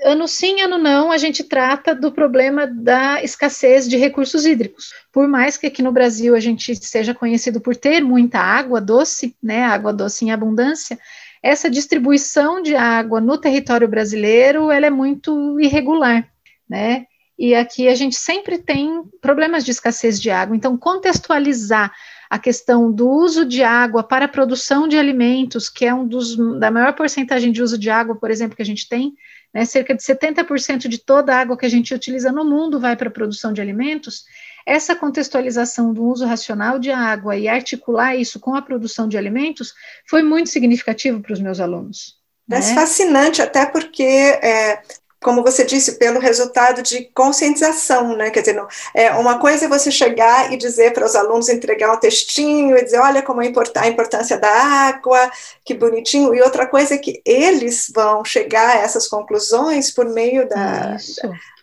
ano 0.04 0.28
sim, 0.28 0.62
ano 0.62 0.78
não, 0.78 1.12
a 1.12 1.18
gente 1.18 1.44
trata 1.44 1.96
do 1.96 2.12
problema 2.12 2.68
da 2.68 3.24
escassez 3.24 3.88
de 3.88 3.98
recursos 3.98 4.46
hídricos. 4.46 4.94
Por 5.12 5.28
mais 5.28 5.58
que 5.58 5.68
aqui 5.68 5.82
no 5.82 5.92
Brasil 5.92 6.36
a 6.36 6.40
gente 6.40 6.76
seja 6.76 7.14
conhecido 7.14 7.62
por 7.62 7.76
ter 7.76 8.02
muita 8.02 8.40
água 8.40 8.82
doce, 8.82 9.36
né, 9.42 9.64
água 9.64 9.94
doce 9.94 10.26
em 10.26 10.32
abundância, 10.32 11.00
essa 11.42 11.70
distribuição 11.70 12.62
de 12.62 12.76
água 12.76 13.22
no 13.22 13.38
território 13.38 13.88
brasileiro, 13.88 14.72
ela 14.72 14.88
é 14.88 14.90
muito 14.90 15.60
irregular, 15.60 16.28
né? 16.68 17.06
E 17.38 17.54
aqui 17.54 17.88
a 17.88 17.96
gente 17.96 18.16
sempre 18.16 18.58
tem 18.58 19.04
problemas 19.22 19.64
de 19.64 19.72
escassez 19.72 20.20
de 20.20 20.32
água. 20.32 20.56
Então, 20.56 20.78
contextualizar 20.78 21.94
a 22.36 22.40
questão 22.40 22.92
do 22.92 23.10
uso 23.10 23.46
de 23.46 23.64
água 23.64 24.04
para 24.04 24.26
a 24.26 24.28
produção 24.28 24.90
de 24.90 24.98
alimentos, 24.98 25.70
que 25.70 25.86
é 25.86 25.94
um 25.94 26.06
dos 26.06 26.36
da 26.60 26.70
maior 26.70 26.94
porcentagem 26.94 27.50
de 27.50 27.64
uso 27.64 27.78
de 27.78 27.90
água, 27.90 28.16
por 28.16 28.30
exemplo, 28.30 28.58
que 28.58 28.62
a 28.62 28.66
gente 28.66 28.90
tem, 28.90 29.14
né, 29.54 29.64
cerca 29.64 29.96
de 29.96 30.04
70% 30.04 30.90
de 30.90 30.98
toda 30.98 31.34
a 31.34 31.40
água 31.40 31.58
que 31.58 31.66
a 31.66 31.70
gente 31.70 31.94
utiliza 31.94 32.34
no 32.34 32.44
mundo 32.44 32.78
vai 32.78 32.98
para 32.98 33.08
a 33.08 33.12
produção 33.12 33.54
de 33.54 33.62
alimentos. 33.62 34.26
Essa 34.66 34.96
contextualização 34.98 35.94
do 35.94 36.04
uso 36.04 36.26
racional 36.26 36.78
de 36.78 36.92
água 36.92 37.38
e 37.38 37.48
articular 37.48 38.18
isso 38.18 38.38
com 38.38 38.54
a 38.54 38.62
produção 38.62 39.08
de 39.08 39.18
alimentos 39.18 39.74
foi 40.06 40.22
muito 40.22 40.50
significativo 40.50 41.22
para 41.22 41.32
os 41.32 41.40
meus 41.40 41.62
alunos. 41.62 42.18
É 42.52 42.56
né? 42.56 42.76
fascinante, 42.76 43.42
até 43.42 43.66
porque 43.66 44.04
é, 44.04 44.82
como 45.26 45.42
você 45.42 45.66
disse, 45.66 45.94
pelo 45.94 46.20
resultado 46.20 46.84
de 46.84 47.06
conscientização, 47.06 48.16
né? 48.16 48.30
Quer 48.30 48.42
dizer, 48.42 48.54
não, 48.54 48.68
é, 48.94 49.10
uma 49.14 49.40
coisa 49.40 49.66
é 49.66 49.68
você 49.68 49.90
chegar 49.90 50.54
e 50.54 50.56
dizer 50.56 50.94
para 50.94 51.04
os 51.04 51.16
alunos, 51.16 51.50
entregar 51.50 51.92
um 51.92 52.00
textinho 52.00 52.78
e 52.78 52.84
dizer, 52.84 53.00
olha 53.00 53.24
como 53.24 53.42
é 53.42 53.52
a 53.78 53.88
importância 53.88 54.38
da 54.38 54.48
água, 54.48 55.32
que 55.64 55.74
bonitinho, 55.74 56.36
e 56.36 56.44
outra 56.44 56.68
coisa 56.68 56.94
é 56.94 57.00
que 57.00 57.24
eles 57.26 57.92
vão 57.92 58.24
chegar 58.24 58.76
a 58.76 58.80
essas 58.82 59.08
conclusões 59.08 59.90
por 59.90 60.06
meio 60.06 60.48
da, 60.48 60.96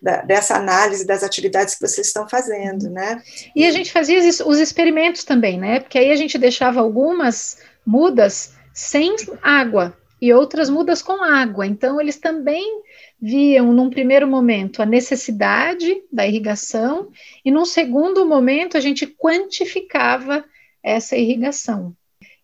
da, 0.02 0.16
dessa 0.22 0.56
análise 0.56 1.06
das 1.06 1.22
atividades 1.22 1.76
que 1.76 1.86
vocês 1.86 2.08
estão 2.08 2.28
fazendo, 2.28 2.90
né? 2.90 3.22
E 3.54 3.64
a 3.64 3.70
gente 3.70 3.92
fazia 3.92 4.18
os 4.44 4.58
experimentos 4.58 5.22
também, 5.22 5.56
né? 5.56 5.78
Porque 5.78 6.00
aí 6.00 6.10
a 6.10 6.16
gente 6.16 6.36
deixava 6.36 6.80
algumas 6.80 7.58
mudas 7.86 8.54
sem 8.74 9.14
água 9.40 9.96
e 10.20 10.32
outras 10.32 10.68
mudas 10.68 11.00
com 11.00 11.22
água, 11.22 11.64
então 11.64 12.00
eles 12.00 12.16
também 12.16 12.82
viam, 13.22 13.72
num 13.72 13.88
primeiro 13.88 14.26
momento, 14.26 14.82
a 14.82 14.86
necessidade 14.86 16.02
da 16.10 16.26
irrigação, 16.26 17.12
e 17.44 17.52
num 17.52 17.64
segundo 17.64 18.26
momento, 18.26 18.76
a 18.76 18.80
gente 18.80 19.06
quantificava 19.06 20.44
essa 20.82 21.16
irrigação. 21.16 21.94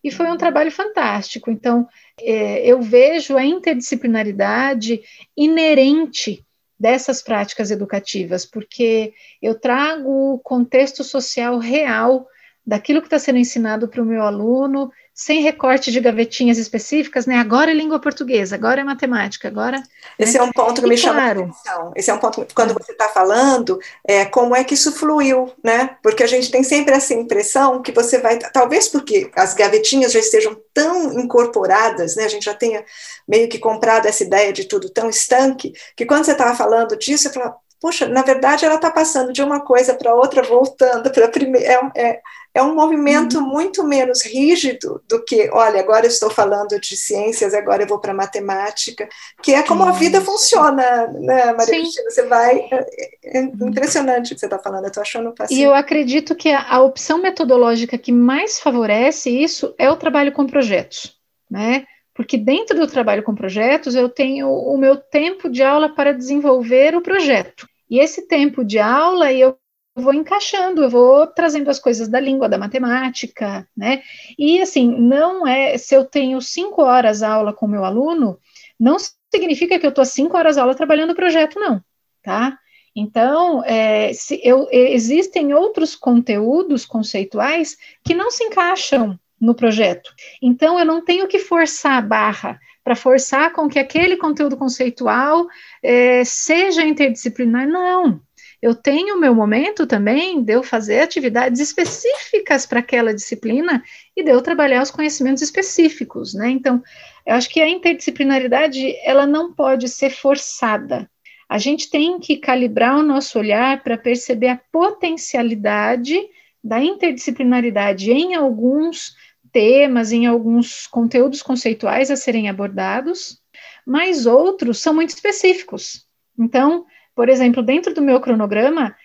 E 0.01 0.09
foi 0.09 0.27
um 0.27 0.37
trabalho 0.37 0.71
fantástico. 0.71 1.51
Então, 1.51 1.85
é, 2.21 2.65
eu 2.65 2.81
vejo 2.81 3.35
a 3.35 3.43
interdisciplinaridade 3.43 5.01
inerente 5.35 6.45
dessas 6.79 7.21
práticas 7.21 7.71
educativas, 7.71 8.45
porque 8.45 9.13
eu 9.41 9.59
trago 9.59 10.35
o 10.35 10.39
contexto 10.39 11.03
social 11.03 11.57
real 11.57 12.25
daquilo 12.65 13.01
que 13.01 13.07
está 13.07 13.19
sendo 13.19 13.39
ensinado 13.39 13.89
para 13.89 14.01
o 14.01 14.05
meu 14.05 14.21
aluno, 14.21 14.89
sem 15.19 15.41
recorte 15.41 15.91
de 15.91 15.99
gavetinhas 15.99 16.57
específicas, 16.57 17.25
né? 17.25 17.35
Agora 17.39 17.71
é 17.71 17.73
língua 17.73 17.99
portuguesa, 17.99 18.55
agora 18.55 18.79
é 18.79 18.83
matemática, 18.85 19.49
agora. 19.49 19.83
Esse 20.17 20.37
né? 20.37 20.39
é 20.39 20.43
um 20.43 20.51
ponto 20.53 20.79
que 20.79 20.87
e 20.87 20.89
me 20.89 20.97
chama 20.97 21.19
claro, 21.19 21.41
a 21.41 21.43
atenção. 21.43 21.91
Esse 21.93 22.09
é 22.09 22.13
um 22.13 22.19
ponto 22.19 22.47
quando 22.55 22.73
você 22.73 22.93
está 22.93 23.09
falando, 23.09 23.77
é 24.07 24.23
como 24.23 24.55
é 24.55 24.63
que 24.63 24.75
isso 24.75 24.93
fluiu, 24.93 25.51
né? 25.61 25.97
Porque 26.01 26.23
a 26.23 26.25
gente 26.25 26.49
tem 26.49 26.63
sempre 26.63 26.95
essa 26.95 27.13
impressão 27.13 27.81
que 27.81 27.91
você 27.91 28.19
vai, 28.19 28.39
talvez 28.39 28.87
porque 28.87 29.29
as 29.35 29.53
gavetinhas 29.53 30.13
já 30.13 30.19
estejam 30.19 30.57
tão 30.73 31.11
incorporadas, 31.19 32.15
né? 32.15 32.23
A 32.23 32.29
gente 32.29 32.45
já 32.45 32.53
tenha 32.53 32.85
meio 33.27 33.49
que 33.49 33.59
comprado 33.59 34.05
essa 34.05 34.23
ideia 34.23 34.53
de 34.53 34.63
tudo 34.63 34.89
tão 34.89 35.09
estanque, 35.09 35.73
que 35.97 36.05
quando 36.05 36.23
você 36.23 36.31
estava 36.31 36.55
falando 36.55 36.95
disso, 36.95 37.27
eu 37.27 37.33
falava, 37.33 37.57
poxa, 37.79 38.07
na 38.07 38.21
verdade 38.21 38.65
ela 38.65 38.75
está 38.75 38.91
passando 38.91 39.31
de 39.31 39.41
uma 39.41 39.61
coisa 39.61 39.93
para 39.93 40.13
outra, 40.13 40.43
voltando 40.43 41.09
para 41.11 41.25
a 41.25 41.29
primeira. 41.29 41.67
É, 41.67 41.91
é, 41.95 42.21
é, 42.53 42.63
um 42.63 42.75
movimento 42.75 43.37
uhum. 43.37 43.47
muito 43.47 43.83
menos 43.83 44.25
rígido 44.25 45.01
do 45.07 45.23
que, 45.23 45.49
olha, 45.53 45.79
agora 45.79 46.05
eu 46.05 46.09
estou 46.09 46.29
falando 46.29 46.79
de 46.79 46.97
ciências, 46.97 47.53
agora 47.53 47.83
eu 47.83 47.87
vou 47.87 47.99
para 47.99 48.13
matemática, 48.13 49.07
que 49.41 49.53
é 49.53 49.63
como 49.63 49.83
a 49.83 49.91
vida 49.91 50.19
funciona, 50.19 51.07
né, 51.07 51.45
Maria 51.53 51.65
Sim. 51.65 51.81
Cristina? 51.81 52.09
Você 52.09 52.25
vai. 52.25 52.57
É, 52.71 53.39
é 53.39 53.41
uhum. 53.41 53.69
impressionante 53.69 54.31
o 54.31 54.35
que 54.35 54.39
você 54.39 54.47
está 54.47 54.59
falando, 54.59 54.83
eu 54.83 54.89
estou 54.89 55.01
achando 55.01 55.33
paciente. 55.33 55.59
E 55.59 55.63
eu 55.63 55.73
acredito 55.73 56.35
que 56.35 56.49
a, 56.49 56.65
a 56.69 56.81
opção 56.81 57.21
metodológica 57.21 57.97
que 57.97 58.11
mais 58.11 58.59
favorece 58.59 59.29
isso 59.29 59.73
é 59.77 59.89
o 59.89 59.95
trabalho 59.95 60.31
com 60.31 60.45
projetos, 60.45 61.15
né? 61.49 61.85
Porque 62.19 62.37
dentro 62.37 62.77
do 62.77 62.85
trabalho 62.85 63.23
com 63.23 63.33
projetos 63.33 63.95
eu 63.95 64.09
tenho 64.09 64.51
o 64.51 64.77
meu 64.77 64.97
tempo 64.97 65.49
de 65.49 65.63
aula 65.63 65.87
para 65.87 66.13
desenvolver 66.13 66.93
o 66.93 67.01
projeto. 67.01 67.65
E 67.89 67.97
esse 67.97 68.27
tempo 68.27 68.61
de 68.61 68.77
aula 68.77 69.31
eu 69.31 69.57
vou 69.95 70.13
encaixando, 70.13 70.83
eu 70.83 70.89
vou 70.89 71.25
trazendo 71.27 71.69
as 71.69 71.79
coisas 71.79 72.09
da 72.09 72.19
língua, 72.19 72.49
da 72.49 72.57
matemática, 72.57 73.65
né? 73.75 74.03
E 74.37 74.61
assim, 74.61 74.85
não 74.99 75.47
é 75.47 75.77
se 75.77 75.95
eu 75.95 76.03
tenho 76.03 76.41
cinco 76.41 76.81
horas 76.81 77.23
aula 77.23 77.53
com 77.53 77.65
meu 77.65 77.85
aluno, 77.85 78.37
não 78.77 78.97
significa 79.33 79.79
que 79.79 79.85
eu 79.85 79.91
estou 79.91 80.03
cinco 80.03 80.35
horas 80.35 80.57
aula 80.57 80.75
trabalhando 80.75 81.11
o 81.11 81.15
projeto, 81.15 81.57
não, 81.57 81.81
tá? 82.21 82.59
Então, 82.93 83.63
é, 83.63 84.11
eu, 84.43 84.67
existem 84.73 85.53
outros 85.53 85.95
conteúdos 85.95 86.85
conceituais 86.85 87.77
que 88.03 88.13
não 88.13 88.29
se 88.29 88.43
encaixam 88.43 89.17
no 89.39 89.55
projeto. 89.55 90.13
Então, 90.41 90.79
eu 90.79 90.85
não 90.85 91.03
tenho 91.03 91.27
que 91.27 91.39
forçar 91.39 91.97
a 91.97 92.01
barra 92.01 92.59
para 92.83 92.95
forçar 92.95 93.53
com 93.53 93.69
que 93.69 93.77
aquele 93.77 94.17
conteúdo 94.17 94.57
conceitual 94.57 95.47
é, 95.83 96.23
seja 96.23 96.83
interdisciplinar. 96.83 97.67
Não. 97.67 98.21
Eu 98.61 98.75
tenho 98.75 99.15
o 99.15 99.19
meu 99.19 99.33
momento 99.33 99.87
também 99.87 100.43
de 100.43 100.53
eu 100.53 100.61
fazer 100.61 100.99
atividades 100.99 101.61
específicas 101.61 102.65
para 102.65 102.79
aquela 102.79 103.13
disciplina 103.13 103.81
e 104.15 104.23
de 104.23 104.31
eu 104.31 104.41
trabalhar 104.41 104.81
os 104.81 104.91
conhecimentos 104.91 105.41
específicos, 105.41 106.33
né? 106.33 106.49
Então, 106.49 106.83
eu 107.25 107.35
acho 107.35 107.49
que 107.49 107.61
a 107.61 107.69
interdisciplinaridade 107.69 108.95
ela 109.03 109.25
não 109.25 109.53
pode 109.53 109.87
ser 109.87 110.09
forçada. 110.09 111.09
A 111.47 111.57
gente 111.57 111.89
tem 111.89 112.19
que 112.19 112.37
calibrar 112.37 112.97
o 112.97 113.03
nosso 113.03 113.39
olhar 113.39 113.81
para 113.81 113.97
perceber 113.97 114.49
a 114.49 114.61
potencialidade 114.71 116.19
da 116.61 116.83
interdisciplinaridade 116.83 118.11
em 118.11 118.35
alguns 118.35 119.15
temas, 119.51 120.11
em 120.11 120.25
alguns 120.25 120.87
conteúdos 120.87 121.41
conceituais 121.41 122.09
a 122.11 122.15
serem 122.15 122.49
abordados, 122.49 123.39
mas 123.85 124.25
outros 124.25 124.79
são 124.79 124.93
muito 124.93 125.09
específicos. 125.09 126.05
Então, 126.37 126.85
por 127.15 127.29
exemplo, 127.29 127.61
dentro 127.61 127.93
do 127.93 128.01
meu 128.01 128.19
cronograma, 128.21 128.95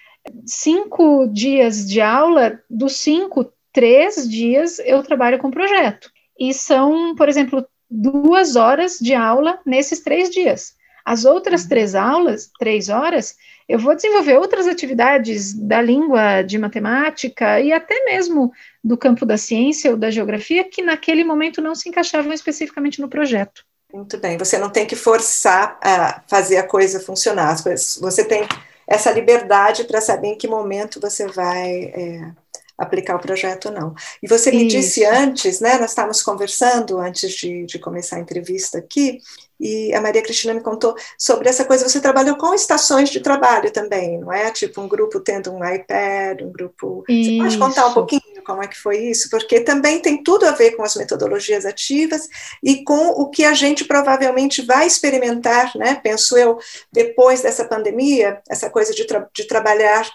cinco 0.47 1.27
dias 1.27 1.87
de 1.87 2.01
aula, 2.01 2.61
dos 2.69 2.97
cinco, 2.97 3.53
três 3.73 4.29
dias 4.29 4.79
eu 4.79 5.03
trabalho 5.03 5.39
com 5.39 5.51
projeto. 5.51 6.11
E 6.39 6.55
são, 6.55 7.15
por 7.17 7.29
exemplo, 7.29 7.67
duas 7.91 8.57
horas 8.57 8.99
de 8.99 9.15
aula 9.15 9.61
nesses 9.67 10.01
três 10.01 10.31
dias. 10.31 10.75
As 11.05 11.25
outras 11.25 11.63
uhum. 11.63 11.69
três 11.69 11.95
aulas, 11.95 12.51
três 12.59 12.89
horas, 12.89 13.37
eu 13.69 13.79
vou 13.79 13.95
desenvolver 13.95 14.39
outras 14.39 14.67
atividades 14.67 15.53
da 15.53 15.81
língua, 15.81 16.43
de 16.43 16.59
matemática 16.59 17.61
e 17.61 17.73
até 17.73 18.05
mesmo 18.05 18.53
do 18.83 18.97
campo 18.97 19.27
da 19.27 19.37
ciência 19.37 19.91
ou 19.91 19.97
da 19.97 20.11
geografia 20.11 20.65
que 20.65 20.83
naquele 20.83 21.25
momento 21.25 21.61
não 21.61 21.75
se 21.75 21.89
encaixavam 21.89 22.33
especificamente 22.33 23.01
no 23.01 23.09
projeto. 23.09 23.65
Muito 23.93 24.19
bem, 24.19 24.37
você 24.37 24.59
não 24.59 24.71
tem 24.71 24.87
que 24.87 24.97
forçar 24.97 25.79
a 25.81 26.23
fazer 26.27 26.57
a 26.57 26.67
coisa 26.67 26.99
funcionar, 26.99 27.55
você 27.55 28.25
tem 28.25 28.47
essa 28.87 29.11
liberdade 29.11 29.85
para 29.85 30.01
saber 30.01 30.29
em 30.29 30.39
que 30.39 30.49
momento 30.49 31.01
você 31.01 31.27
vai 31.29 31.93
é, 31.95 32.33
aplicar 32.77 33.17
o 33.17 33.21
projeto 33.21 33.67
ou 33.67 33.73
não. 33.73 33.95
E 34.23 34.29
você 34.29 34.51
me 34.51 34.67
Isso. 34.67 34.77
disse 34.77 35.05
antes, 35.05 35.61
né, 35.61 35.79
nós 35.79 35.91
estávamos 35.91 36.23
conversando 36.23 36.99
antes 36.99 37.33
de, 37.33 37.65
de 37.67 37.79
começar 37.79 38.17
a 38.17 38.21
entrevista 38.21 38.79
aqui, 38.79 39.21
e 39.59 39.95
a 39.95 40.01
Maria 40.01 40.23
Cristina 40.23 40.53
me 40.53 40.61
contou 40.61 40.97
sobre 41.17 41.49
essa 41.49 41.65
coisa. 41.65 41.89
Você 41.89 42.01
trabalhou 42.01 42.37
com 42.37 42.53
estações 42.53 43.09
de 43.09 43.21
trabalho 43.21 43.71
também, 43.71 44.19
não 44.19 44.33
é? 44.33 44.51
Tipo 44.51 44.81
um 44.81 44.89
grupo 44.89 45.21
tendo 45.21 45.53
um 45.53 45.65
iPad, 45.65 46.43
um 46.43 46.53
grupo. 46.53 47.05
Isso. 47.09 47.31
Você 47.31 47.39
pode 47.39 47.59
contar 47.59 47.87
um 47.87 47.95
pouquinho 47.95 48.43
como 48.45 48.63
é 48.63 48.69
que 48.69 48.79
foi 48.79 48.99
isso? 48.99 49.31
Porque 49.31 49.61
também 49.61 50.01
tem 50.01 50.23
tudo 50.23 50.45
a 50.45 50.51
ver 50.53 50.73
com 50.73 50.83
as 50.83 50.95
metodologias 50.97 51.65
ativas 51.65 52.29
e 52.63 52.85
com 52.85 53.09
o 53.09 53.31
que 53.31 53.45
a 53.45 53.55
gente 53.55 53.85
provavelmente 53.85 54.63
vai 54.63 54.87
experimentar, 54.87 55.73
né? 55.77 55.95
Penso 56.03 56.37
eu, 56.37 56.59
depois 56.93 57.41
dessa 57.41 57.65
pandemia, 57.65 58.41
essa 58.49 58.69
coisa 58.69 58.93
de, 58.93 59.07
tra 59.07 59.27
de 59.35 59.45
trabalhar 59.47 60.07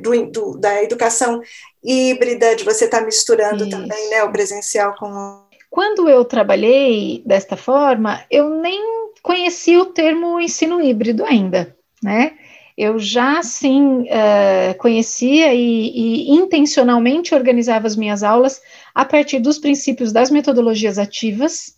do, 0.00 0.30
do, 0.30 0.58
da 0.58 0.82
educação 0.82 1.40
híbrida, 1.82 2.56
de 2.56 2.64
você 2.64 2.86
estar 2.86 3.00
tá 3.00 3.04
misturando 3.04 3.64
isso. 3.64 3.70
também 3.70 4.10
né, 4.10 4.22
o 4.22 4.32
presencial 4.32 4.94
com 4.96 5.44
quando 5.74 6.08
eu 6.08 6.24
trabalhei 6.24 7.20
desta 7.26 7.56
forma, 7.56 8.24
eu 8.30 8.48
nem 8.48 9.10
conhecia 9.20 9.80
o 9.80 9.86
termo 9.86 10.38
ensino 10.38 10.80
híbrido 10.80 11.24
ainda, 11.24 11.76
né? 12.00 12.34
Eu 12.78 12.96
já, 12.96 13.42
sim, 13.42 14.02
uh, 14.02 14.78
conhecia 14.78 15.52
e, 15.52 15.90
e, 15.90 16.30
intencionalmente 16.30 17.34
organizava 17.34 17.88
as 17.88 17.96
minhas 17.96 18.22
aulas 18.22 18.62
a 18.94 19.04
partir 19.04 19.40
dos 19.40 19.58
princípios 19.58 20.12
das 20.12 20.30
metodologias 20.30 20.96
ativas. 20.96 21.74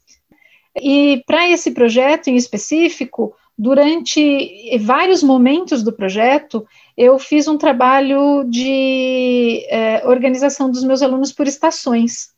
E 0.78 1.22
para 1.26 1.48
esse 1.48 1.70
projeto 1.70 2.28
em 2.28 2.36
específico, 2.36 3.34
durante 3.58 4.76
vários 4.78 5.22
momentos 5.22 5.82
do 5.82 5.92
projeto, 5.92 6.66
eu 6.96 7.18
fiz 7.18 7.48
um 7.48 7.56
trabalho 7.56 8.44
de 8.44 9.66
uh, 10.04 10.08
organização 10.08 10.70
dos 10.70 10.84
meus 10.84 11.02
alunos 11.02 11.32
por 11.32 11.46
estações. 11.46 12.30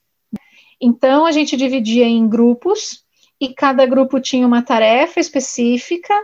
Então, 0.81 1.27
a 1.27 1.33
gente 1.33 1.57
dividia 1.57 2.05
em 2.05 2.29
grupos, 2.29 3.05
e 3.41 3.49
cada 3.49 3.85
grupo 3.87 4.21
tinha 4.21 4.47
uma 4.47 4.63
tarefa 4.63 5.19
específica, 5.19 6.15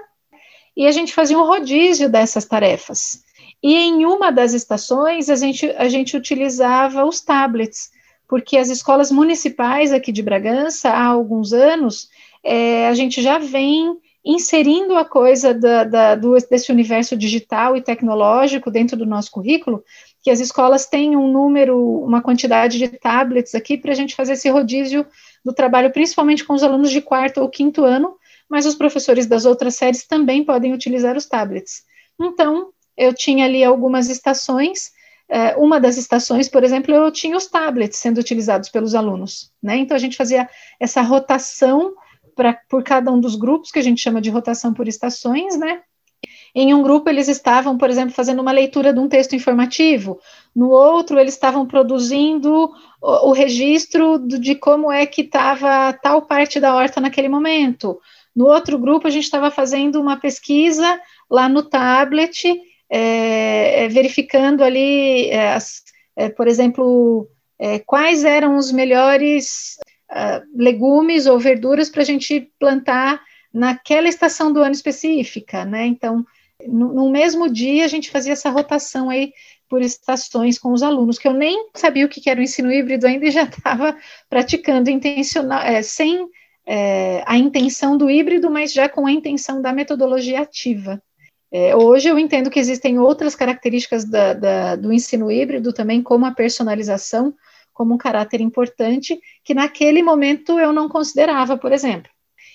e 0.76 0.86
a 0.86 0.92
gente 0.92 1.12
fazia 1.12 1.38
um 1.38 1.46
rodízio 1.46 2.08
dessas 2.08 2.44
tarefas. 2.44 3.22
E 3.62 3.74
em 3.76 4.04
uma 4.04 4.30
das 4.30 4.52
estações, 4.52 5.28
a 5.28 5.36
gente, 5.36 5.68
a 5.70 5.88
gente 5.88 6.16
utilizava 6.16 7.04
os 7.04 7.20
tablets, 7.20 7.90
porque 8.28 8.56
as 8.56 8.68
escolas 8.68 9.10
municipais 9.10 9.92
aqui 9.92 10.12
de 10.12 10.22
Bragança, 10.22 10.90
há 10.90 11.04
alguns 11.06 11.52
anos, 11.52 12.08
é, 12.42 12.88
a 12.88 12.94
gente 12.94 13.22
já 13.22 13.38
vem 13.38 13.96
inserindo 14.24 14.96
a 14.96 15.04
coisa 15.04 15.52
da, 15.52 15.84
da, 15.84 16.14
do, 16.14 16.34
desse 16.50 16.72
universo 16.72 17.16
digital 17.16 17.76
e 17.76 17.82
tecnológico 17.82 18.70
dentro 18.70 18.96
do 18.96 19.04
nosso 19.04 19.30
currículo, 19.30 19.84
que 20.22 20.30
as 20.30 20.40
escolas 20.40 20.86
têm 20.86 21.14
um 21.14 21.30
número, 21.30 21.78
uma 22.02 22.22
quantidade 22.22 22.78
de 22.78 22.88
tablets 22.88 23.54
aqui 23.54 23.76
para 23.76 23.92
a 23.92 23.94
gente 23.94 24.14
fazer 24.14 24.32
esse 24.32 24.48
rodízio 24.48 25.06
do 25.44 25.52
trabalho, 25.52 25.92
principalmente 25.92 26.44
com 26.44 26.54
os 26.54 26.62
alunos 26.62 26.90
de 26.90 27.02
quarto 27.02 27.42
ou 27.42 27.50
quinto 27.50 27.84
ano, 27.84 28.16
mas 28.48 28.64
os 28.64 28.74
professores 28.74 29.26
das 29.26 29.44
outras 29.44 29.74
séries 29.74 30.06
também 30.06 30.42
podem 30.42 30.72
utilizar 30.72 31.16
os 31.16 31.26
tablets. 31.26 31.82
Então, 32.18 32.70
eu 32.96 33.12
tinha 33.12 33.44
ali 33.44 33.62
algumas 33.62 34.08
estações, 34.08 34.92
é, 35.28 35.56
uma 35.56 35.78
das 35.78 35.98
estações, 35.98 36.48
por 36.48 36.64
exemplo, 36.64 36.94
eu 36.94 37.10
tinha 37.10 37.36
os 37.36 37.46
tablets 37.46 37.98
sendo 37.98 38.18
utilizados 38.18 38.70
pelos 38.70 38.94
alunos, 38.94 39.50
né? 39.62 39.76
Então 39.76 39.94
a 39.96 40.00
gente 40.00 40.16
fazia 40.16 40.48
essa 40.78 41.02
rotação 41.02 41.94
pra, 42.34 42.54
por 42.68 42.82
cada 42.82 43.10
um 43.10 43.20
dos 43.20 43.36
grupos, 43.36 43.70
que 43.70 43.78
a 43.78 43.82
gente 43.82 44.00
chama 44.00 44.20
de 44.20 44.30
rotação 44.30 44.72
por 44.72 44.88
estações, 44.88 45.58
né? 45.58 45.82
Em 46.54 46.72
um 46.72 46.82
grupo, 46.82 47.10
eles 47.10 47.28
estavam, 47.28 47.76
por 47.76 47.90
exemplo, 47.90 48.14
fazendo 48.14 48.40
uma 48.40 48.52
leitura 48.52 48.92
de 48.92 49.00
um 49.00 49.08
texto 49.08 49.34
informativo, 49.34 50.20
no 50.54 50.70
outro, 50.70 51.18
eles 51.18 51.34
estavam 51.34 51.66
produzindo 51.66 52.70
o, 53.02 53.28
o 53.28 53.32
registro 53.32 54.18
do, 54.18 54.38
de 54.38 54.54
como 54.54 54.90
é 54.92 55.04
que 55.04 55.22
estava 55.22 55.92
tal 55.92 56.22
parte 56.22 56.60
da 56.60 56.74
horta 56.74 57.00
naquele 57.00 57.28
momento. 57.28 58.00
No 58.34 58.46
outro 58.46 58.78
grupo, 58.78 59.06
a 59.08 59.10
gente 59.10 59.24
estava 59.24 59.50
fazendo 59.50 60.00
uma 60.00 60.16
pesquisa 60.16 61.00
lá 61.28 61.48
no 61.48 61.62
tablet, 61.62 62.44
é, 62.88 63.84
é 63.84 63.88
verificando 63.88 64.62
ali, 64.62 65.28
é, 65.30 65.54
as, 65.54 65.82
é, 66.16 66.28
por 66.28 66.46
exemplo, 66.46 67.28
é, 67.58 67.80
quais 67.80 68.24
eram 68.24 68.56
os 68.56 68.70
melhores 68.70 69.76
uh, 70.10 70.42
legumes 70.54 71.26
ou 71.26 71.38
verduras 71.38 71.88
para 71.88 72.02
a 72.02 72.04
gente 72.04 72.52
plantar 72.58 73.22
naquela 73.52 74.08
estação 74.08 74.52
do 74.52 74.60
ano 74.60 74.72
específica, 74.72 75.64
né? 75.64 75.86
Então, 75.86 76.24
no, 76.66 76.92
no, 76.92 77.10
mesmo 77.10 77.48
dia 77.48 77.84
a 77.84 77.88
gente 77.88 78.10
fazia 78.10 78.32
essa 78.32 78.50
rotação 78.50 79.10
aí 79.10 79.32
por 79.68 79.82
estações 79.82 80.58
com 80.58 80.72
os 80.72 80.82
alunos, 80.82 81.18
que 81.18 81.28
eu 81.28 81.32
nem 81.32 81.68
sabia 81.74 82.04
o 82.06 82.08
que 82.08 82.28
era 82.28 82.40
o 82.40 82.42
ensino 82.42 82.72
híbrido 82.72 83.06
ainda 83.06 83.26
e 83.26 83.30
já 83.30 83.44
estava 83.44 83.96
praticando 84.28 84.90
intencional, 84.90 85.60
é, 85.60 85.82
sem 85.82 86.28
é, 86.66 87.22
a 87.26 87.36
intenção 87.36 87.96
do 87.96 88.10
híbrido, 88.10 88.50
mas 88.50 88.72
já 88.72 88.88
com 88.88 89.06
a 89.06 89.12
intenção 89.12 89.60
da 89.60 89.72
metodologia 89.72 90.40
ativa. 90.40 91.02
É, 91.52 91.76
hoje 91.76 92.08
eu 92.08 92.18
entendo 92.18 92.50
que 92.50 92.58
existem 92.58 92.98
outras 92.98 93.36
características 93.36 94.04
da, 94.04 94.32
da, 94.34 94.76
do 94.76 94.92
ensino 94.92 95.30
híbrido 95.30 95.72
também, 95.72 96.02
como 96.02 96.26
a 96.26 96.32
personalização, 96.32 97.32
como 97.74 97.92
um 97.92 97.98
caráter 97.98 98.40
importante, 98.40 99.20
que 99.44 99.52
naquele 99.52 100.02
momento 100.02 100.58
eu 100.58 100.72
não 100.72 100.88
considerava, 100.88 101.58
por 101.58 101.72
exemplo. 101.72 102.10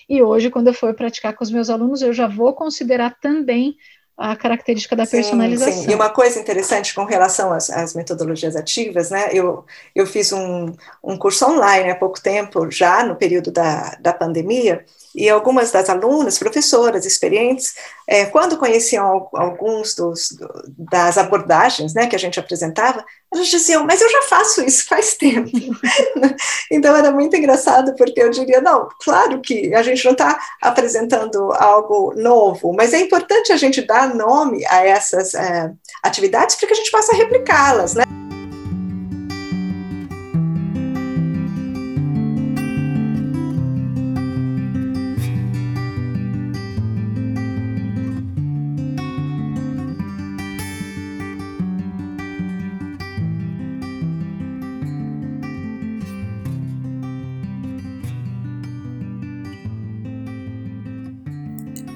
E 0.08 0.20
hoje, 0.22 0.50
quando 0.50 0.66
eu 0.66 0.74
for 0.74 0.92
praticar 0.94 1.36
com 1.36 1.44
os 1.44 1.50
meus 1.52 1.70
alunos, 1.70 2.02
eu 2.02 2.12
já 2.12 2.26
vou 2.26 2.52
considerar 2.52 3.16
também 3.20 3.76
a 4.16 4.36
característica 4.36 4.96
da 4.96 5.06
personalização. 5.06 5.72
Sim, 5.72 5.84
sim. 5.84 5.90
E 5.92 5.94
uma 5.94 6.10
coisa 6.10 6.38
interessante 6.38 6.94
com 6.94 7.04
relação 7.04 7.52
às, 7.52 7.70
às, 7.70 7.94
metodologias 7.94 8.54
ativas, 8.54 9.10
né? 9.10 9.30
Eu, 9.32 9.64
eu 9.94 10.06
fiz 10.06 10.32
um, 10.32 10.74
um 11.02 11.16
curso 11.16 11.46
online 11.46 11.90
há 11.90 11.94
pouco 11.94 12.20
tempo, 12.20 12.70
já 12.70 13.02
no 13.02 13.16
período 13.16 13.50
da, 13.50 13.96
da 14.00 14.12
pandemia, 14.12 14.84
e 15.14 15.28
algumas 15.28 15.70
das 15.70 15.88
alunas, 15.88 16.38
professoras 16.38 17.04
experientes, 17.04 17.74
é, 18.06 18.26
quando 18.26 18.56
conheciam 18.56 19.28
alguns 19.34 19.94
dos, 19.94 20.36
das 20.76 21.18
abordagens 21.18 21.94
né, 21.94 22.06
que 22.06 22.16
a 22.16 22.18
gente 22.18 22.38
apresentava, 22.38 23.04
elas 23.32 23.48
diziam, 23.48 23.84
mas 23.84 24.00
eu 24.00 24.10
já 24.10 24.22
faço 24.22 24.62
isso 24.62 24.86
faz 24.86 25.14
tempo. 25.14 25.50
então 26.70 26.94
era 26.94 27.10
muito 27.10 27.36
engraçado, 27.36 27.94
porque 27.96 28.20
eu 28.20 28.30
diria, 28.30 28.60
não, 28.60 28.88
claro 29.02 29.40
que 29.40 29.74
a 29.74 29.82
gente 29.82 30.04
não 30.04 30.12
está 30.12 30.38
apresentando 30.60 31.52
algo 31.52 32.14
novo, 32.16 32.72
mas 32.72 32.92
é 32.92 33.00
importante 33.00 33.52
a 33.52 33.56
gente 33.56 33.82
dar 33.82 34.14
nome 34.14 34.64
a 34.66 34.86
essas 34.86 35.34
é, 35.34 35.72
atividades 36.02 36.56
para 36.56 36.66
que 36.66 36.74
a 36.74 36.76
gente 36.76 36.90
possa 36.90 37.14
replicá-las, 37.14 37.94
né? 37.94 38.04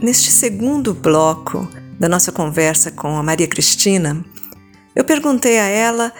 Neste 0.04 0.30
segundo 0.30 0.92
bloco 0.92 1.66
da 1.98 2.10
nossa 2.10 2.30
conversa 2.30 2.90
com 2.90 3.16
a 3.16 3.22
Maria 3.22 3.48
Cristina, 3.48 4.22
eu 4.94 5.02
perguntei 5.02 5.58
a 5.58 5.64
ela 5.64 6.12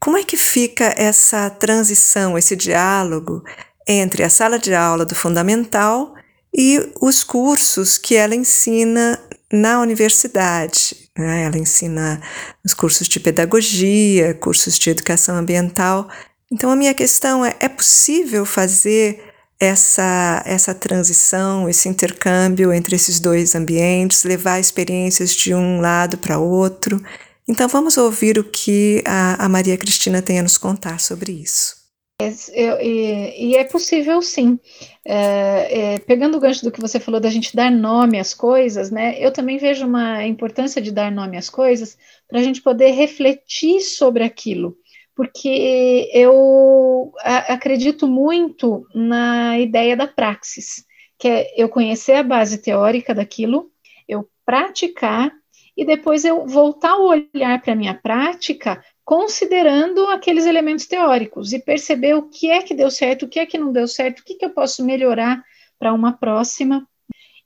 como 0.00 0.16
é 0.16 0.24
que 0.24 0.38
fica 0.38 0.94
essa 0.96 1.50
transição, 1.50 2.38
esse 2.38 2.56
diálogo 2.56 3.44
entre 3.86 4.22
a 4.24 4.30
sala 4.30 4.58
de 4.58 4.72
aula 4.72 5.04
do 5.04 5.14
fundamental 5.14 6.14
e 6.50 6.80
os 6.98 7.22
cursos 7.22 7.98
que 7.98 8.16
ela 8.16 8.34
ensina 8.34 9.20
na 9.52 9.82
universidade. 9.82 11.10
Né? 11.14 11.42
Ela 11.42 11.58
ensina 11.58 12.18
os 12.64 12.72
cursos 12.72 13.06
de 13.06 13.20
pedagogia, 13.20 14.32
cursos 14.32 14.78
de 14.78 14.88
educação 14.88 15.36
ambiental 15.36 16.08
Então, 16.50 16.70
a 16.70 16.76
minha 16.76 16.94
questão 16.94 17.44
é: 17.44 17.54
é 17.60 17.68
possível 17.68 18.46
fazer 18.46 19.22
essa, 19.58 20.42
essa 20.44 20.74
transição, 20.74 21.68
esse 21.68 21.88
intercâmbio 21.88 22.72
entre 22.72 22.94
esses 22.94 23.18
dois 23.18 23.54
ambientes, 23.54 24.24
levar 24.24 24.60
experiências 24.60 25.34
de 25.34 25.54
um 25.54 25.80
lado 25.80 26.18
para 26.18 26.38
outro? 26.38 27.02
Então, 27.48 27.68
vamos 27.68 27.96
ouvir 27.96 28.38
o 28.38 28.44
que 28.44 29.02
a, 29.06 29.44
a 29.44 29.48
Maria 29.48 29.76
Cristina 29.76 30.20
tem 30.20 30.38
a 30.38 30.42
nos 30.42 30.58
contar 30.58 31.00
sobre 31.00 31.32
isso. 31.32 31.86
É, 32.18 32.84
e, 32.84 33.50
e, 33.50 33.56
é 33.56 33.64
possível 33.64 34.22
sim. 34.22 34.58
É, 35.04 35.94
é, 35.94 35.98
pegando 35.98 36.36
o 36.36 36.40
gancho 36.40 36.64
do 36.64 36.72
que 36.72 36.80
você 36.80 36.98
falou 36.98 37.20
da 37.20 37.28
gente 37.28 37.54
dar 37.54 37.70
nome 37.70 38.18
às 38.18 38.32
coisas, 38.32 38.90
né? 38.90 39.16
Eu 39.18 39.30
também 39.30 39.58
vejo 39.58 39.86
uma 39.86 40.24
importância 40.26 40.80
de 40.80 40.90
dar 40.90 41.12
nome 41.12 41.36
às 41.36 41.50
coisas 41.50 41.98
para 42.26 42.40
a 42.40 42.42
gente 42.42 42.62
poder 42.62 42.92
refletir 42.92 43.80
sobre 43.82 44.24
aquilo, 44.24 44.76
porque 45.16 46.10
eu 46.12 47.10
acredito 47.24 48.06
muito 48.06 48.86
na 48.94 49.58
ideia 49.58 49.96
da 49.96 50.06
praxis, 50.06 50.84
que 51.18 51.26
é 51.26 51.54
eu 51.56 51.70
conhecer 51.70 52.12
a 52.12 52.22
base 52.22 52.58
teórica 52.58 53.14
daquilo, 53.14 53.70
eu 54.06 54.28
praticar 54.44 55.32
e 55.74 55.86
depois 55.86 56.22
eu 56.26 56.46
voltar 56.46 56.98
o 56.98 57.08
olhar 57.08 57.62
para 57.62 57.72
a 57.72 57.76
minha 57.76 57.94
prática 57.94 58.84
considerando 59.02 60.06
aqueles 60.08 60.44
elementos 60.44 60.84
teóricos 60.84 61.54
e 61.54 61.60
perceber 61.60 62.14
o 62.14 62.28
que 62.28 62.50
é 62.50 62.60
que 62.60 62.74
deu 62.74 62.90
certo, 62.90 63.24
o 63.24 63.28
que 63.28 63.40
é 63.40 63.46
que 63.46 63.56
não 63.56 63.72
deu 63.72 63.88
certo, 63.88 64.20
o 64.20 64.24
que, 64.24 64.34
que 64.34 64.44
eu 64.44 64.50
posso 64.50 64.84
melhorar 64.84 65.42
para 65.78 65.94
uma 65.94 66.12
próxima. 66.12 66.86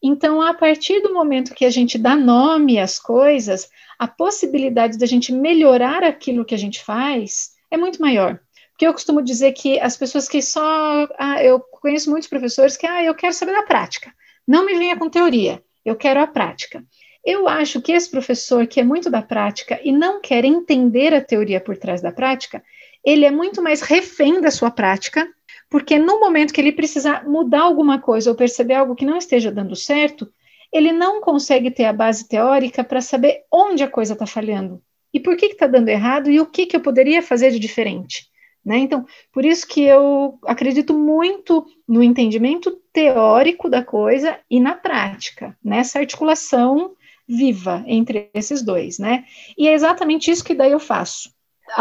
Então, 0.02 0.42
a 0.42 0.54
partir 0.54 1.00
do 1.02 1.12
momento 1.12 1.54
que 1.54 1.64
a 1.64 1.70
gente 1.70 1.98
dá 1.98 2.16
nome 2.16 2.80
às 2.80 2.98
coisas, 2.98 3.68
a 3.96 4.08
possibilidade 4.08 4.98
da 4.98 5.06
gente 5.06 5.32
melhorar 5.32 6.02
aquilo 6.02 6.44
que 6.44 6.54
a 6.54 6.58
gente 6.58 6.82
faz 6.82 7.59
é 7.70 7.76
muito 7.76 8.00
maior. 8.00 8.40
Porque 8.70 8.86
eu 8.86 8.92
costumo 8.92 9.22
dizer 9.22 9.52
que 9.52 9.78
as 9.78 9.96
pessoas 9.96 10.26
que 10.26 10.40
só. 10.40 11.06
Ah, 11.18 11.42
eu 11.44 11.60
conheço 11.60 12.10
muitos 12.10 12.28
professores 12.28 12.76
que, 12.76 12.86
ah, 12.86 13.04
eu 13.04 13.14
quero 13.14 13.34
saber 13.34 13.52
da 13.52 13.62
prática. 13.62 14.12
Não 14.48 14.64
me 14.64 14.74
venha 14.74 14.96
com 14.96 15.10
teoria, 15.10 15.62
eu 15.84 15.94
quero 15.94 16.20
a 16.20 16.26
prática. 16.26 16.82
Eu 17.22 17.46
acho 17.46 17.82
que 17.82 17.92
esse 17.92 18.10
professor, 18.10 18.66
que 18.66 18.80
é 18.80 18.82
muito 18.82 19.10
da 19.10 19.20
prática 19.20 19.78
e 19.84 19.92
não 19.92 20.20
quer 20.20 20.44
entender 20.44 21.12
a 21.12 21.20
teoria 21.20 21.60
por 21.60 21.76
trás 21.76 22.00
da 22.00 22.10
prática, 22.10 22.64
ele 23.04 23.26
é 23.26 23.30
muito 23.30 23.62
mais 23.62 23.82
refém 23.82 24.40
da 24.40 24.50
sua 24.50 24.70
prática, 24.70 25.28
porque 25.68 25.98
no 25.98 26.18
momento 26.18 26.52
que 26.52 26.60
ele 26.60 26.72
precisar 26.72 27.28
mudar 27.28 27.60
alguma 27.60 28.00
coisa 28.00 28.30
ou 28.30 28.36
perceber 28.36 28.74
algo 28.74 28.96
que 28.96 29.04
não 29.04 29.18
esteja 29.18 29.52
dando 29.52 29.76
certo, 29.76 30.32
ele 30.72 30.90
não 30.90 31.20
consegue 31.20 31.70
ter 31.70 31.84
a 31.84 31.92
base 31.92 32.26
teórica 32.26 32.82
para 32.82 33.02
saber 33.02 33.42
onde 33.52 33.82
a 33.82 33.90
coisa 33.90 34.14
está 34.14 34.26
falhando 34.26 34.82
e 35.12 35.20
por 35.20 35.36
que 35.36 35.46
está 35.46 35.66
dando 35.66 35.88
errado 35.88 36.30
e 36.30 36.40
o 36.40 36.46
que, 36.46 36.66
que 36.66 36.76
eu 36.76 36.80
poderia 36.80 37.22
fazer 37.22 37.50
de 37.50 37.58
diferente. 37.58 38.30
Né? 38.64 38.78
Então, 38.78 39.06
por 39.32 39.44
isso 39.44 39.66
que 39.66 39.82
eu 39.82 40.38
acredito 40.44 40.96
muito 40.96 41.64
no 41.88 42.02
entendimento 42.02 42.78
teórico 42.92 43.68
da 43.68 43.82
coisa 43.82 44.38
e 44.50 44.60
na 44.60 44.74
prática, 44.74 45.56
nessa 45.64 45.98
articulação 45.98 46.94
viva 47.26 47.82
entre 47.86 48.28
esses 48.34 48.60
dois, 48.60 48.98
né? 48.98 49.24
E 49.56 49.68
é 49.68 49.72
exatamente 49.72 50.30
isso 50.30 50.44
que 50.44 50.54
daí 50.54 50.72
eu 50.72 50.80
faço. 50.80 51.30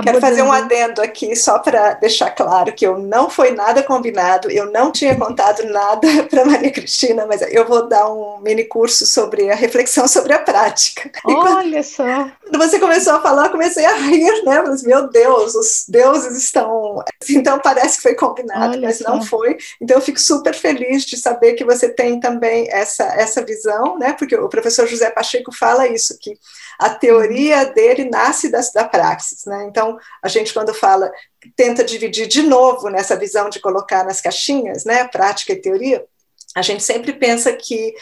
Quero 0.03 0.21
fazer 0.21 0.41
um 0.41 0.51
adendo 0.51 1.01
aqui, 1.01 1.35
só 1.35 1.59
para 1.59 1.93
deixar 1.95 2.31
claro 2.31 2.73
que 2.73 2.85
eu 2.85 2.97
não 2.97 3.29
foi 3.29 3.51
nada 3.51 3.81
combinado, 3.83 4.49
eu 4.49 4.71
não 4.71 4.91
tinha 4.91 5.15
contado 5.15 5.63
nada 5.63 6.07
para 6.29 6.45
Maria 6.45 6.71
Cristina, 6.71 7.25
mas 7.25 7.41
eu 7.41 7.67
vou 7.67 7.87
dar 7.87 8.09
um 8.09 8.39
mini 8.39 8.63
curso 8.63 9.05
sobre 9.05 9.49
a 9.49 9.55
reflexão 9.55 10.07
sobre 10.07 10.33
a 10.33 10.39
prática. 10.39 11.09
Olha 11.25 11.41
quando, 11.41 11.83
só! 11.83 12.31
Quando 12.43 12.57
você 12.57 12.79
começou 12.79 13.13
a 13.13 13.21
falar, 13.21 13.45
eu 13.45 13.51
comecei 13.51 13.85
a 13.85 13.95
rir, 13.95 14.43
né? 14.43 14.61
Mas, 14.61 14.83
meu 14.83 15.09
Deus, 15.09 15.55
os 15.55 15.85
deuses 15.87 16.37
estão. 16.37 17.03
Então 17.39 17.59
parece 17.59 17.97
que 17.97 18.03
foi 18.03 18.15
combinado, 18.15 18.73
Olha 18.73 18.87
mas 18.87 18.97
só. 18.97 19.09
não 19.09 19.21
foi. 19.21 19.57
Então 19.79 19.97
eu 19.97 20.01
fico 20.01 20.19
super 20.19 20.53
feliz 20.53 21.05
de 21.05 21.15
saber 21.15 21.53
que 21.53 21.63
você 21.63 21.87
tem 21.87 22.19
também 22.19 22.67
essa, 22.71 23.03
essa 23.03 23.43
visão, 23.43 23.97
né? 23.97 24.13
Porque 24.13 24.35
o 24.35 24.49
professor 24.49 24.87
José 24.87 25.09
Pacheco 25.09 25.53
fala 25.53 25.87
isso, 25.87 26.17
que 26.19 26.33
a 26.79 26.89
teoria 26.89 27.65
dele 27.65 28.09
nasce 28.09 28.49
da, 28.49 28.61
da 28.73 28.85
praxis, 28.85 29.43
né? 29.45 29.65
Então, 29.69 29.97
a 30.23 30.29
gente, 30.29 30.53
quando 30.53 30.73
fala, 30.73 31.11
tenta 31.55 31.83
dividir 31.83 32.25
de 32.25 32.41
novo 32.41 32.89
nessa 32.89 33.17
visão 33.17 33.49
de 33.49 33.59
colocar 33.59 34.05
nas 34.05 34.21
caixinhas, 34.21 34.85
né? 34.85 35.05
Prática 35.09 35.51
e 35.51 35.61
teoria. 35.61 36.05
A 36.55 36.61
gente 36.63 36.81
sempre 36.81 37.13
pensa 37.13 37.53
que 37.53 37.93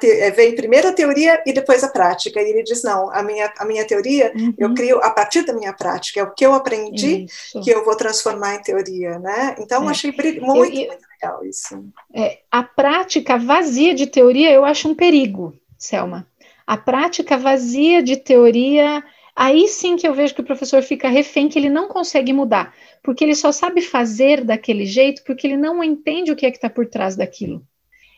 te, 0.00 0.10
é, 0.10 0.30
vem 0.30 0.56
primeiro 0.56 0.88
a 0.88 0.92
teoria 0.92 1.40
e 1.46 1.52
depois 1.52 1.84
a 1.84 1.88
prática. 1.88 2.40
E 2.40 2.50
ele 2.50 2.62
diz: 2.64 2.82
não, 2.82 3.10
a 3.10 3.22
minha, 3.22 3.52
a 3.56 3.64
minha 3.64 3.86
teoria 3.86 4.32
uhum. 4.34 4.54
eu 4.58 4.74
crio 4.74 4.98
a 4.98 5.10
partir 5.10 5.42
da 5.42 5.52
minha 5.52 5.72
prática, 5.72 6.18
é 6.18 6.22
o 6.24 6.32
que 6.32 6.44
eu 6.44 6.54
aprendi 6.54 7.26
isso. 7.26 7.60
que 7.60 7.70
eu 7.70 7.84
vou 7.84 7.96
transformar 7.96 8.56
em 8.56 8.62
teoria. 8.62 9.18
Né? 9.18 9.54
Então, 9.60 9.86
é. 9.86 9.90
achei 9.90 10.10
muito, 10.10 10.26
eu, 10.26 10.42
muito 10.44 11.06
legal 11.22 11.44
isso. 11.44 11.84
É, 12.12 12.40
a 12.50 12.62
prática 12.62 13.38
vazia 13.38 13.94
de 13.94 14.06
teoria 14.06 14.50
eu 14.50 14.64
acho 14.64 14.88
um 14.88 14.94
perigo, 14.94 15.54
Selma. 15.78 16.26
A 16.66 16.76
prática 16.76 17.36
vazia 17.36 18.02
de 18.02 18.16
teoria, 18.16 19.04
aí 19.36 19.68
sim 19.68 19.96
que 19.96 20.06
eu 20.06 20.14
vejo 20.14 20.34
que 20.34 20.40
o 20.40 20.44
professor 20.44 20.82
fica 20.82 21.08
refém, 21.08 21.48
que 21.48 21.58
ele 21.58 21.68
não 21.68 21.88
consegue 21.88 22.32
mudar, 22.32 22.74
porque 23.02 23.22
ele 23.24 23.34
só 23.34 23.52
sabe 23.52 23.82
fazer 23.82 24.44
daquele 24.44 24.86
jeito 24.86 25.22
porque 25.24 25.46
ele 25.46 25.56
não 25.56 25.82
entende 25.84 26.32
o 26.32 26.36
que 26.36 26.46
é 26.46 26.50
que 26.50 26.56
está 26.56 26.70
por 26.70 26.86
trás 26.86 27.16
daquilo. 27.16 27.62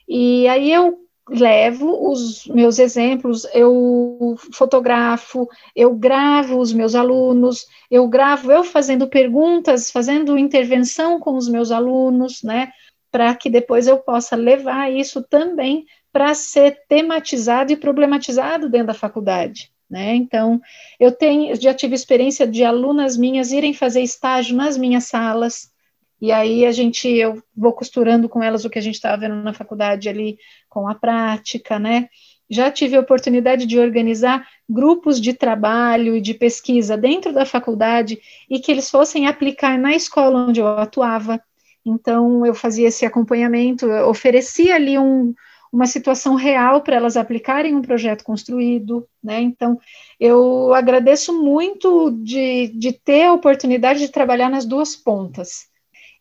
E 0.09 0.47
aí 0.47 0.73
eu 0.73 1.07
levo 1.29 2.09
os 2.11 2.47
meus 2.47 2.79
exemplos, 2.79 3.45
eu 3.53 4.37
fotografo, 4.53 5.49
eu 5.75 5.95
gravo 5.95 6.59
os 6.59 6.73
meus 6.73 6.95
alunos, 6.95 7.67
eu 7.91 8.07
gravo 8.07 8.53
eu 8.53 8.63
fazendo 8.63 9.09
perguntas, 9.09 9.91
fazendo 9.91 10.39
intervenção 10.39 11.19
com 11.19 11.37
os 11.37 11.49
meus 11.49 11.73
alunos, 11.73 12.43
né, 12.45 12.71
para 13.11 13.35
que 13.35 13.51
depois 13.51 13.89
eu 13.89 13.99
possa 13.99 14.37
levar 14.37 14.93
isso 14.93 15.23
também 15.23 15.85
para 16.17 16.33
ser 16.33 16.79
tematizado 16.89 17.71
e 17.71 17.77
problematizado 17.77 18.71
dentro 18.71 18.87
da 18.87 18.95
faculdade. 18.95 19.71
Né? 19.89 20.15
Então, 20.15 20.59
eu 20.99 21.13
tenho, 21.13 21.55
já 21.61 21.75
tive 21.75 21.95
experiência 21.95 22.47
de 22.47 22.65
alunas 22.65 23.19
minhas 23.19 23.53
irem 23.53 23.75
fazer 23.75 24.01
estágio 24.01 24.57
nas 24.57 24.79
minhas 24.79 25.05
salas, 25.05 25.71
e 26.19 26.33
aí 26.33 26.65
a 26.65 26.73
gente, 26.73 27.07
eu 27.07 27.43
vou 27.55 27.71
costurando 27.75 28.31
com 28.31 28.43
elas 28.43 28.65
o 28.65 28.71
que 28.71 28.79
a 28.79 28.83
gente 28.83 28.95
estava 28.95 29.19
vendo 29.19 29.35
na 29.35 29.53
faculdade 29.53 30.09
ali 30.09 30.39
com 30.71 30.89
a 30.89 30.95
prática, 30.95 31.79
né? 31.79 32.09
Já 32.49 32.71
tive 32.71 32.97
a 32.97 33.01
oportunidade 33.01 33.67
de 33.67 33.79
organizar 33.79 34.49
grupos 34.67 35.21
de 35.21 35.35
trabalho 35.35 36.17
e 36.17 36.21
de 36.23 36.33
pesquisa 36.33 36.97
dentro 36.97 37.31
da 37.31 37.45
faculdade 37.45 38.19
e 38.49 38.59
que 38.59 38.73
eles 38.73 38.89
fossem 38.89 39.27
aplicar 39.27 39.79
na 39.79 39.95
escola 39.95 40.47
onde 40.47 40.61
eu 40.61 40.67
atuava. 40.67 41.39
Então, 41.85 42.47
eu 42.47 42.55
fazia 42.55 42.89
esse 42.89 43.05
acompanhamento, 43.05 43.87
oferecia 44.09 44.77
ali 44.77 44.99
um, 44.99 45.35
uma 45.73 45.87
situação 45.87 46.35
real 46.35 46.81
para 46.83 46.97
elas 46.97 47.17
aplicarem 47.17 47.75
um 47.75 47.83
projeto 47.83 48.25
construído, 48.25 49.07
né? 49.23 49.41
Então, 49.41 49.79
eu 50.19 50.73
agradeço 50.75 51.33
muito 51.33 52.11
de, 52.23 52.69
de 52.69 52.93
ter 52.93 53.25
a 53.25 53.33
oportunidade 53.33 54.01
de 54.01 54.09
trabalhar 54.09 54.49
nas 54.49 54.65
duas 54.65 54.97
pontas. 54.97 55.67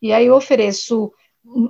E 0.02 0.12
aí 0.12 0.26
eu 0.26 0.36
ofereço 0.36 1.12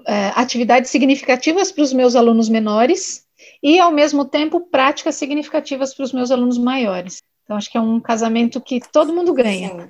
é, 0.07 0.31
atividades 0.35 0.89
significativas 0.89 1.71
para 1.71 1.83
os 1.83 1.93
meus 1.93 2.15
alunos 2.15 2.49
menores 2.49 3.25
e, 3.61 3.79
ao 3.79 3.91
mesmo 3.91 4.25
tempo, 4.25 4.61
práticas 4.61 5.15
significativas 5.15 5.93
para 5.93 6.03
os 6.03 6.13
meus 6.13 6.31
alunos 6.31 6.57
maiores. 6.57 7.21
Então, 7.43 7.57
acho 7.57 7.71
que 7.71 7.77
é 7.77 7.81
um 7.81 7.99
casamento 7.99 8.59
que 8.59 8.81
todo 8.91 9.13
mundo 9.13 9.31
ganha. 9.31 9.87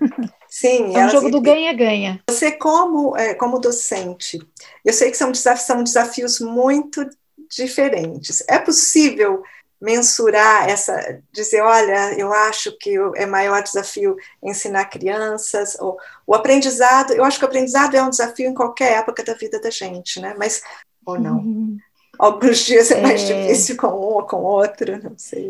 Sim, 0.50 0.89
Sim 0.89 0.95
é 0.98 1.06
um 1.06 1.10
jogo 1.10 1.32
do 1.32 1.39
ganha-ganha. 1.39 2.21
Você, 2.30 2.52
como, 2.52 3.15
é, 3.15 3.34
como 3.34 3.60
docente, 3.60 4.39
eu 4.84 4.91
sei 4.91 5.10
que 5.10 5.15
são, 5.15 5.34
são 5.34 5.82
desafios 5.82 6.39
muito 6.41 7.08
diferentes. 7.49 8.43
É 8.47 8.58
possível 8.60 9.43
mensurar 9.79 10.69
essa, 10.69 11.21
dizer, 11.31 11.62
olha, 11.62 12.13
eu 12.17 12.31
acho 12.34 12.75
que 12.77 12.95
é 13.15 13.25
maior 13.25 13.62
desafio 13.62 14.15
ensinar 14.41 14.86
crianças, 14.86 15.77
ou 15.79 15.97
o 16.25 16.34
aprendizado, 16.34 17.13
eu 17.13 17.23
acho 17.23 17.38
que 17.38 17.45
o 17.45 17.47
aprendizado 17.47 17.95
é 17.95 18.01
um 18.01 18.10
desafio 18.10 18.49
em 18.49 18.53
qualquer 18.53 18.93
época 18.99 19.23
da 19.23 19.34
vida 19.34 19.60
da 19.60 19.69
gente, 19.69 20.19
né? 20.19 20.34
Mas, 20.38 20.63
ou 21.05 21.19
não. 21.19 21.38
Uhum. 21.38 21.77
Alguns 22.17 22.60
dias 22.60 22.89
é 22.91 23.01
mais 23.01 23.29
é... 23.29 23.47
difícil 23.47 23.75
com 23.75 23.88
um 23.88 24.13
ou 24.15 24.23
com 24.23 24.38
outro, 24.38 24.97
não 25.03 25.17
sei. 25.17 25.49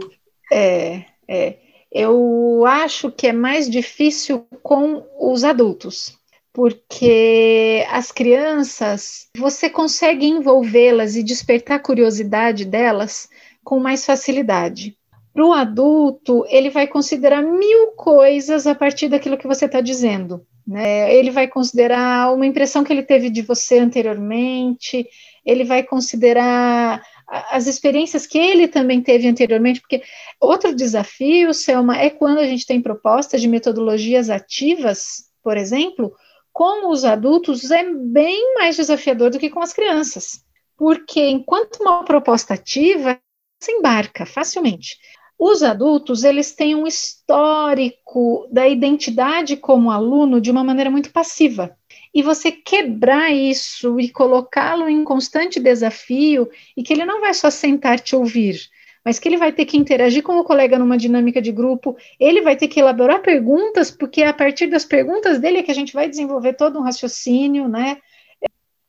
É, 0.52 1.06
é. 1.28 1.58
Eu 1.92 2.66
acho 2.66 3.12
que 3.12 3.28
é 3.28 3.32
mais 3.32 3.70
difícil 3.70 4.46
com 4.62 5.06
os 5.18 5.44
adultos 5.44 6.18
porque 6.56 7.86
as 7.90 8.14
crianças, 8.14 9.28
você 9.38 9.70
consegue 9.70 10.26
envolvê-las 10.26 11.18
e 11.18 11.22
despertar 11.22 11.76
a 11.76 11.84
curiosidade 11.84 12.64
delas 12.64 13.28
com 13.62 13.78
mais 13.78 14.06
facilidade. 14.06 14.98
Para 15.34 15.46
o 15.46 15.52
adulto, 15.52 16.46
ele 16.48 16.70
vai 16.70 16.88
considerar 16.88 17.42
mil 17.42 17.88
coisas 17.98 18.66
a 18.66 18.74
partir 18.74 19.10
daquilo 19.10 19.38
que 19.38 19.46
você 19.46 19.66
está 19.66 19.82
dizendo. 19.82 20.48
Né? 20.66 21.14
Ele 21.14 21.30
vai 21.30 21.46
considerar 21.46 22.34
uma 22.34 22.46
impressão 22.46 22.86
que 22.86 22.94
ele 22.94 23.04
teve 23.04 23.30
de 23.30 23.42
você 23.42 23.78
anteriormente, 23.78 25.06
ele 25.46 25.66
vai 25.66 25.84
considerar 25.84 27.04
as 27.52 27.68
experiências 27.68 28.26
que 28.26 28.38
ele 28.38 28.70
também 28.70 29.02
teve 29.02 29.28
anteriormente, 29.28 29.82
porque 29.82 30.02
outro 30.40 30.74
desafio, 30.74 31.54
Selma, 31.54 31.98
é 31.98 32.10
quando 32.10 32.38
a 32.38 32.46
gente 32.46 32.66
tem 32.66 32.82
propostas 32.82 33.42
de 33.42 33.48
metodologias 33.50 34.30
ativas, 34.30 35.26
por 35.44 35.58
exemplo, 35.58 36.14
com 36.56 36.90
os 36.90 37.04
adultos 37.04 37.70
é 37.70 37.84
bem 37.84 38.56
mais 38.56 38.78
desafiador 38.78 39.30
do 39.30 39.38
que 39.38 39.50
com 39.50 39.60
as 39.60 39.74
crianças, 39.74 40.42
porque 40.78 41.20
enquanto 41.20 41.82
uma 41.82 42.06
proposta 42.06 42.54
ativa 42.54 43.20
se 43.62 43.74
embarca 43.74 44.26
facilmente. 44.26 44.96
Os 45.38 45.62
adultos, 45.62 46.24
eles 46.24 46.56
têm 46.56 46.74
um 46.74 46.88
histórico 46.88 48.48
da 48.50 48.66
identidade 48.70 49.58
como 49.58 49.92
aluno 49.92 50.40
de 50.40 50.50
uma 50.50 50.64
maneira 50.64 50.90
muito 50.90 51.12
passiva. 51.12 51.76
E 52.14 52.24
você 52.24 52.54
quebrar 52.54 53.34
isso 53.34 54.00
e 54.00 54.10
colocá-lo 54.10 54.88
em 54.88 55.04
constante 55.04 55.60
desafio, 55.60 56.50
e 56.78 56.82
que 56.84 56.94
ele 56.94 57.04
não 57.04 57.20
vai 57.20 57.34
só 57.34 57.50
sentar 57.50 58.00
te 58.00 58.16
ouvir, 58.16 58.62
mas 59.06 59.20
que 59.20 59.30
ele 59.30 59.38
vai 59.38 59.52
ter 59.52 59.66
que 59.66 59.78
interagir 59.78 60.24
com 60.24 60.40
o 60.40 60.44
colega 60.44 60.80
numa 60.80 60.98
dinâmica 60.98 61.40
de 61.40 61.52
grupo, 61.52 61.96
ele 62.20 62.42
vai 62.42 62.56
ter 62.56 62.68
que 62.68 62.80
elaborar 62.80 63.22
perguntas, 63.22 63.92
porque 63.92 64.24
é 64.24 64.28
a 64.28 64.34
partir 64.34 64.66
das 64.66 64.84
perguntas 64.84 65.40
dele 65.40 65.60
é 65.60 65.64
que 65.64 65.70
a 65.70 65.76
gente 65.76 65.94
vai 65.94 66.10
desenvolver 66.10 66.54
todo 66.54 66.80
um 66.80 66.82
raciocínio, 66.82 67.68
né? 67.68 67.98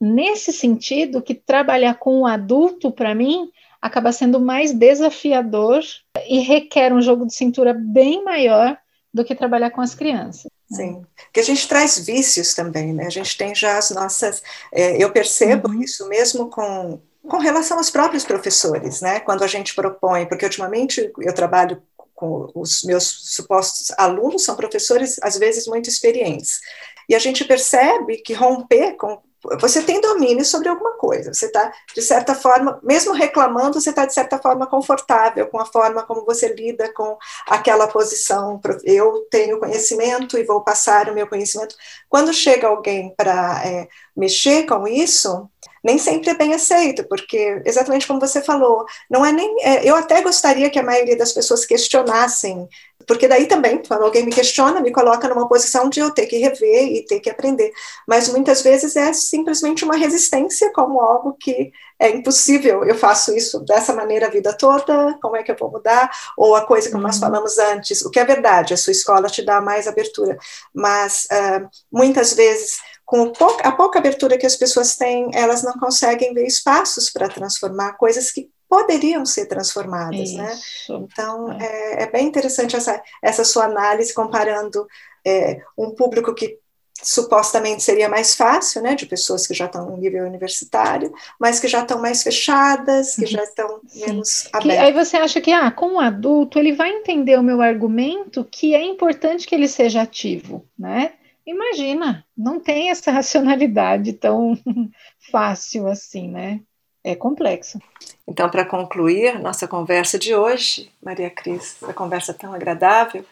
Nesse 0.01 0.53
sentido, 0.53 1.23
que 1.23 1.35
trabalhar 1.35 1.95
com 1.95 2.21
o 2.21 2.27
adulto, 2.27 2.91
para 2.91 3.15
mim, 3.15 3.51
acaba 3.81 4.11
sendo 4.11 4.41
mais 4.41 4.73
desafiador 4.73 5.83
e 6.29 6.41
requer 6.41 6.93
um 6.95 7.03
jogo 7.03 7.27
de 7.27 7.35
cintura 7.35 7.75
bem 7.75 8.25
maior 8.25 8.77
do 9.13 9.25
que 9.25 9.35
trabalhar 9.35 9.71
com 9.71 9.81
as 9.81 9.95
crianças. 9.95 10.51
Né? 10.71 10.77
Sim, 10.77 11.07
porque 11.25 11.41
a 11.41 11.43
gente 11.43 11.69
traz 11.69 11.99
vícios 11.99 12.55
também, 12.55 12.93
né? 12.93 13.07
A 13.07 13.11
gente 13.11 13.37
tem 13.37 13.55
já 13.55 13.79
as 13.79 13.91
nossas. 13.91 14.43
É, 14.73 15.03
eu 15.03 15.11
percebo 15.11 15.69
uhum. 15.69 15.83
isso 15.83 16.09
mesmo 16.09 16.51
com, 16.51 17.01
com 17.29 17.39
relação 17.39 17.79
aos 17.79 17.91
próprios 17.91 18.25
professores, 18.25 19.01
né? 19.01 19.21
Quando 19.21 19.43
a 19.43 19.47
gente 19.47 19.75
propõe, 19.75 20.27
porque 20.27 20.45
ultimamente 20.45 21.13
eu 21.21 21.35
trabalho 21.35 21.83
com 22.15 22.51
os 22.55 22.83
meus 22.83 23.05
supostos 23.35 23.93
alunos, 23.99 24.45
são 24.45 24.57
professores 24.57 25.19
às 25.23 25.37
vezes 25.37 25.67
muito 25.67 25.89
experientes. 25.89 26.61
E 27.09 27.15
a 27.15 27.19
gente 27.19 27.45
percebe 27.45 28.17
que 28.19 28.33
romper 28.33 28.95
com 28.97 29.21
você 29.61 29.83
tem 29.83 30.01
domínio 30.01 30.45
sobre 30.45 30.69
alguma 30.69 30.95
coisa, 30.95 31.33
você 31.33 31.47
está, 31.47 31.73
de 31.95 32.03
certa 32.03 32.35
forma, 32.35 32.81
mesmo 32.83 33.13
reclamando, 33.13 33.81
você 33.81 33.91
está, 33.91 34.05
de 34.05 34.13
certa 34.13 34.39
forma, 34.39 34.67
confortável 34.67 35.47
com 35.47 35.61
a 35.61 35.67
forma 35.67 36.03
como 36.03 36.25
você 36.25 36.53
lida 36.53 36.93
com 36.93 37.17
aquela 37.47 37.87
posição. 37.87 38.61
Eu 38.83 39.27
tenho 39.31 39.61
conhecimento 39.61 40.37
e 40.37 40.45
vou 40.45 40.63
passar 40.63 41.09
o 41.09 41.15
meu 41.15 41.27
conhecimento. 41.27 41.77
Quando 42.09 42.33
chega 42.33 42.67
alguém 42.67 43.15
para 43.17 43.63
é, 43.65 43.89
mexer 44.17 44.67
com 44.67 44.89
isso, 44.89 45.49
nem 45.83 45.99
sempre 45.99 46.31
é 46.31 46.35
bem 46.35 46.55
aceito, 46.55 47.05
porque, 47.09 47.63
exatamente 47.65 48.07
como 48.07 48.21
você 48.21 48.43
falou, 48.43 48.85
não 49.11 49.25
é 49.25 49.33
nem. 49.33 49.57
É, 49.63 49.89
eu 49.89 49.95
até 49.97 50.21
gostaria 50.23 50.71
que 50.71 50.79
a 50.79 50.83
maioria 50.83 51.17
das 51.17 51.33
pessoas 51.33 51.65
questionassem, 51.65 52.69
porque 53.07 53.29
daí 53.29 53.47
também, 53.47 53.81
quando 53.87 54.03
alguém 54.03 54.25
me 54.25 54.33
questiona, 54.33 54.81
me 54.81 54.91
coloca 54.91 55.29
numa 55.29 55.49
posição 55.49 55.89
de 55.89 56.01
eu 56.01 56.11
ter 56.11 56.27
que 56.27 56.39
rever 56.39 56.89
e 56.89 57.05
ter 57.05 57.21
que 57.21 57.31
aprender. 57.31 57.73
Mas 58.07 58.29
muitas 58.29 58.63
vezes 58.63 58.97
é 58.97 59.13
simplesmente 59.13 59.85
uma 59.85 59.97
resistência, 59.97 60.73
como 60.73 61.01
algo 61.01 61.37
que 61.39 61.71
é 61.99 62.11
impossível, 62.11 62.85
eu 62.85 62.95
faço 62.95 63.35
isso 63.35 63.61
dessa 63.61 63.95
maneira 63.95 64.27
a 64.27 64.31
vida 64.31 64.53
toda, 64.53 65.17
como 65.23 65.37
é 65.37 65.43
que 65.43 65.51
eu 65.51 65.57
vou 65.59 65.71
mudar? 65.71 66.11
Ou 66.37 66.55
a 66.55 66.67
coisa 66.67 66.91
que 66.91 66.97
nós 66.97 67.17
uhum. 67.17 67.23
falamos 67.23 67.59
antes, 67.59 68.03
o 68.03 68.11
que 68.11 68.21
é 68.21 68.25
verdade, 68.25 68.75
a 68.75 68.77
sua 68.77 68.91
escola 68.91 69.29
te 69.29 69.43
dá 69.43 69.61
mais 69.61 69.87
abertura, 69.87 70.37
mas 70.75 71.27
uh, 71.33 71.67
muitas 71.91 72.35
vezes 72.35 72.79
com 73.07 73.33
a 73.63 73.73
pouca 73.73 74.01
abertura 74.01 74.37
que 74.37 74.45
as 74.45 74.57
pessoas 74.57 74.97
têm, 74.97 75.31
elas 75.33 75.63
não 75.63 75.75
conseguem 75.75 76.35
ver 76.35 76.45
espaços 76.45 77.09
para 77.09 77.29
transformar 77.29 77.93
coisas 77.93 78.33
que 78.33 78.51
poderiam 78.69 79.25
ser 79.25 79.47
transformadas, 79.47 80.33
né? 80.33 80.53
Isso. 80.53 80.99
né? 80.99 81.07
Então, 81.13 81.53
é. 81.53 81.65
É, 81.65 82.03
é. 82.03 82.11
bem 82.11 82.27
interessante 82.27 82.75
essa, 82.75 83.01
essa 83.23 83.45
sua 83.45 83.67
análise 83.67 84.13
comparando 84.13 84.85
é, 85.25 85.61
um 85.79 85.93
público 85.93 86.35
que 86.35 86.59
supostamente 87.01 87.83
seria 87.83 88.09
mais 88.09 88.35
fácil, 88.35 88.83
né, 88.83 88.95
de 88.95 89.07
pessoas 89.07 89.47
que 89.47 89.55
já 89.55 89.67
estão 89.67 89.91
no 89.91 89.97
nível 89.99 90.25
universitário, 90.25 91.13
mas 91.39 91.61
que 91.61 91.69
já 91.69 91.83
estão 91.83 92.01
mais 92.01 92.23
fechadas, 92.23 93.15
que 93.15 93.27
já 93.27 93.45
estão 93.45 93.81
menos 93.95 94.49
abertas. 94.53 94.63
Que, 94.63 94.79
aí 94.79 94.93
você 94.93 95.17
acha 95.19 95.41
que, 95.41 95.53
ah, 95.53 95.71
com 95.71 95.97
o 95.97 96.01
adulto, 96.01 96.59
ele 96.59 96.73
vai 96.73 96.91
entender 96.91 97.39
o 97.39 97.43
meu 97.43 97.61
argumento 97.61 98.45
que 98.51 98.75
é 98.75 98.83
importante 98.83 99.47
que 99.47 99.55
ele 99.55 99.69
seja 99.69 100.03
ativo, 100.03 100.67
né? 100.77 101.13
Imagina, 101.47 102.26
não 102.47 102.61
tem 102.61 102.91
essa 102.91 103.11
racionalidade 103.11 104.13
tão 104.13 104.57
fácil 105.31 105.89
assim, 105.89 106.29
né? 106.29 106.61
É 107.03 107.15
complexo. 107.15 107.79
Então, 108.27 108.49
para 108.49 108.65
concluir 108.65 109.39
nossa 109.41 109.67
conversa 109.67 110.19
de 110.19 110.35
hoje, 110.35 110.91
Maria 111.03 111.29
Cris, 111.31 111.77
essa 111.83 111.93
conversa 111.93 112.33
tão 112.33 112.53
agradável, 112.53 113.25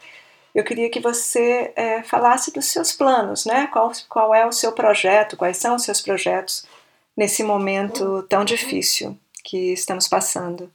eu 0.55 0.65
queria 0.65 0.91
que 0.91 1.01
você 1.01 1.73
é, 1.75 2.03
falasse 2.03 2.53
dos 2.53 2.67
seus 2.67 2.93
planos, 2.93 3.45
né? 3.45 3.69
Qual, 3.69 3.91
qual 4.09 4.35
é 4.35 4.45
o 4.47 4.53
seu 4.53 4.73
projeto, 4.73 5.37
quais 5.37 5.57
são 5.57 5.77
os 5.77 5.83
seus 5.83 6.01
projetos 6.01 6.65
nesse 7.17 7.43
momento 7.43 8.25
tão 8.25 8.45
difícil 8.45 9.17
que 9.45 9.73
estamos 9.73 10.09
passando. 10.09 10.71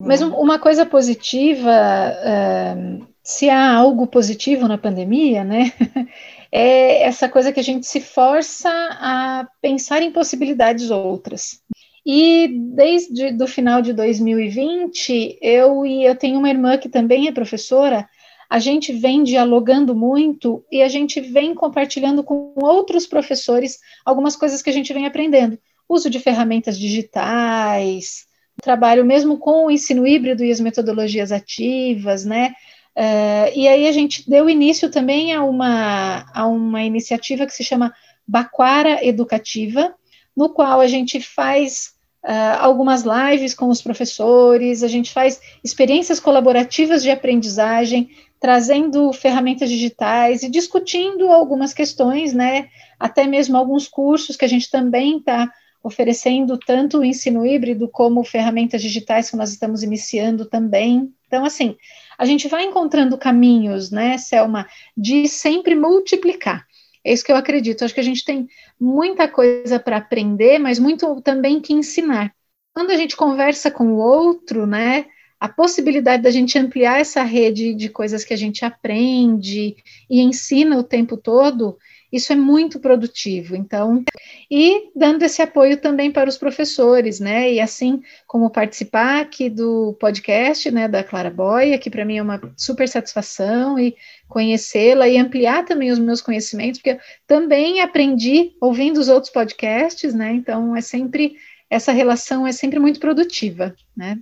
Mas 0.00 0.20
uma 0.20 0.58
coisa 0.58 0.84
positiva, 0.84 1.70
uh, 1.70 3.06
se 3.22 3.48
há 3.48 3.74
algo 3.74 4.06
positivo 4.06 4.68
na 4.68 4.78
pandemia, 4.78 5.42
né? 5.42 5.72
é 6.58 7.02
essa 7.02 7.28
coisa 7.28 7.52
que 7.52 7.60
a 7.60 7.62
gente 7.62 7.86
se 7.86 8.00
força 8.00 8.70
a 8.70 9.46
pensar 9.60 10.00
em 10.00 10.10
possibilidades 10.10 10.90
outras. 10.90 11.60
E 12.04 12.48
desde 12.74 13.36
o 13.42 13.46
final 13.46 13.82
de 13.82 13.92
2020, 13.92 15.38
eu 15.42 15.84
e 15.84 16.02
eu 16.02 16.16
tenho 16.16 16.38
uma 16.38 16.48
irmã 16.48 16.78
que 16.78 16.88
também 16.88 17.28
é 17.28 17.32
professora, 17.32 18.08
a 18.48 18.58
gente 18.58 18.90
vem 18.90 19.22
dialogando 19.22 19.94
muito 19.94 20.64
e 20.72 20.80
a 20.80 20.88
gente 20.88 21.20
vem 21.20 21.54
compartilhando 21.54 22.24
com 22.24 22.54
outros 22.56 23.06
professores 23.06 23.78
algumas 24.02 24.34
coisas 24.34 24.62
que 24.62 24.70
a 24.70 24.72
gente 24.72 24.94
vem 24.94 25.04
aprendendo. 25.04 25.58
Uso 25.86 26.08
de 26.08 26.18
ferramentas 26.20 26.78
digitais, 26.78 28.24
trabalho 28.62 29.04
mesmo 29.04 29.36
com 29.36 29.66
o 29.66 29.70
ensino 29.70 30.06
híbrido 30.06 30.42
e 30.42 30.50
as 30.50 30.60
metodologias 30.60 31.32
ativas, 31.32 32.24
né? 32.24 32.54
Uh, 32.96 33.52
e 33.54 33.68
aí 33.68 33.86
a 33.86 33.92
gente 33.92 34.28
deu 34.28 34.48
início 34.48 34.90
também 34.90 35.34
a 35.34 35.44
uma, 35.44 36.24
a 36.32 36.46
uma 36.46 36.82
iniciativa 36.82 37.44
que 37.44 37.52
se 37.52 37.62
chama 37.62 37.92
Baquara 38.26 39.04
Educativa, 39.06 39.94
no 40.34 40.48
qual 40.48 40.80
a 40.80 40.86
gente 40.86 41.20
faz 41.20 41.92
uh, 42.24 42.58
algumas 42.58 43.04
lives 43.04 43.52
com 43.52 43.68
os 43.68 43.82
professores, 43.82 44.82
a 44.82 44.88
gente 44.88 45.12
faz 45.12 45.40
experiências 45.62 46.18
colaborativas 46.18 47.02
de 47.02 47.10
aprendizagem, 47.10 48.08
trazendo 48.40 49.12
ferramentas 49.12 49.68
digitais 49.68 50.42
e 50.42 50.48
discutindo 50.48 51.30
algumas 51.30 51.74
questões, 51.74 52.32
né? 52.32 52.68
Até 52.98 53.26
mesmo 53.26 53.58
alguns 53.58 53.88
cursos 53.88 54.36
que 54.36 54.44
a 54.44 54.48
gente 54.48 54.70
também 54.70 55.18
está 55.18 55.52
oferecendo, 55.82 56.58
tanto 56.58 56.98
o 56.98 57.04
ensino 57.04 57.46
híbrido 57.46 57.88
como 57.88 58.24
ferramentas 58.24 58.82
digitais 58.82 59.30
que 59.30 59.36
nós 59.36 59.50
estamos 59.50 59.82
iniciando 59.82 60.44
também. 60.46 61.12
Então, 61.26 61.44
assim, 61.44 61.76
a 62.18 62.24
gente 62.24 62.48
vai 62.48 62.64
encontrando 62.64 63.18
caminhos, 63.18 63.90
né, 63.90 64.18
Selma, 64.18 64.66
de 64.96 65.28
sempre 65.28 65.74
multiplicar. 65.74 66.66
É 67.04 67.12
isso 67.12 67.24
que 67.24 67.30
eu 67.30 67.36
acredito. 67.36 67.84
Acho 67.84 67.94
que 67.94 68.00
a 68.00 68.04
gente 68.04 68.24
tem 68.24 68.48
muita 68.80 69.28
coisa 69.28 69.78
para 69.78 69.98
aprender, 69.98 70.58
mas 70.58 70.78
muito 70.78 71.20
também 71.22 71.60
que 71.60 71.72
ensinar. 71.72 72.34
Quando 72.74 72.90
a 72.90 72.96
gente 72.96 73.16
conversa 73.16 73.70
com 73.70 73.92
o 73.92 73.96
outro, 73.96 74.66
né, 74.66 75.06
a 75.38 75.48
possibilidade 75.48 76.22
da 76.22 76.30
gente 76.30 76.58
ampliar 76.58 77.00
essa 77.00 77.22
rede 77.22 77.74
de 77.74 77.88
coisas 77.88 78.24
que 78.24 78.34
a 78.34 78.36
gente 78.36 78.64
aprende 78.64 79.76
e 80.10 80.20
ensina 80.20 80.78
o 80.78 80.82
tempo 80.82 81.16
todo, 81.16 81.78
isso 82.12 82.32
é 82.32 82.36
muito 82.36 82.78
produtivo, 82.78 83.56
então, 83.56 84.04
e 84.50 84.90
dando 84.94 85.22
esse 85.22 85.42
apoio 85.42 85.76
também 85.76 86.10
para 86.10 86.28
os 86.28 86.38
professores, 86.38 87.20
né? 87.20 87.52
E 87.52 87.60
assim 87.60 88.02
como 88.26 88.50
participar 88.50 89.20
aqui 89.20 89.50
do 89.50 89.96
podcast, 90.00 90.70
né, 90.70 90.88
da 90.88 91.02
Clara 91.02 91.30
Boia, 91.30 91.78
que 91.78 91.90
para 91.90 92.04
mim 92.04 92.18
é 92.18 92.22
uma 92.22 92.40
super 92.56 92.88
satisfação 92.88 93.78
e 93.78 93.96
conhecê-la 94.28 95.08
e 95.08 95.18
ampliar 95.18 95.64
também 95.64 95.90
os 95.90 95.98
meus 95.98 96.20
conhecimentos, 96.20 96.80
porque 96.80 96.90
eu 96.90 96.98
também 97.26 97.80
aprendi 97.80 98.52
ouvindo 98.60 98.98
os 98.98 99.08
outros 99.08 99.32
podcasts, 99.32 100.14
né? 100.14 100.32
Então 100.32 100.76
é 100.76 100.80
sempre 100.80 101.36
essa 101.68 101.92
relação 101.92 102.46
é 102.46 102.52
sempre 102.52 102.78
muito 102.78 103.00
produtiva, 103.00 103.74
né? 103.96 104.18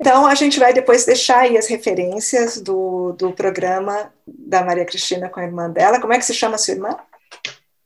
Então, 0.00 0.26
a 0.26 0.34
gente 0.34 0.58
vai 0.58 0.72
depois 0.72 1.04
deixar 1.04 1.40
aí 1.40 1.56
as 1.56 1.68
referências 1.68 2.60
do, 2.60 3.12
do 3.12 3.32
programa 3.32 4.12
da 4.26 4.64
Maria 4.64 4.84
Cristina 4.84 5.28
com 5.28 5.38
a 5.38 5.44
irmã 5.44 5.70
dela. 5.70 6.00
Como 6.00 6.12
é 6.12 6.18
que 6.18 6.24
se 6.24 6.34
chama 6.34 6.56
a 6.56 6.58
sua 6.58 6.74
irmã? 6.74 6.96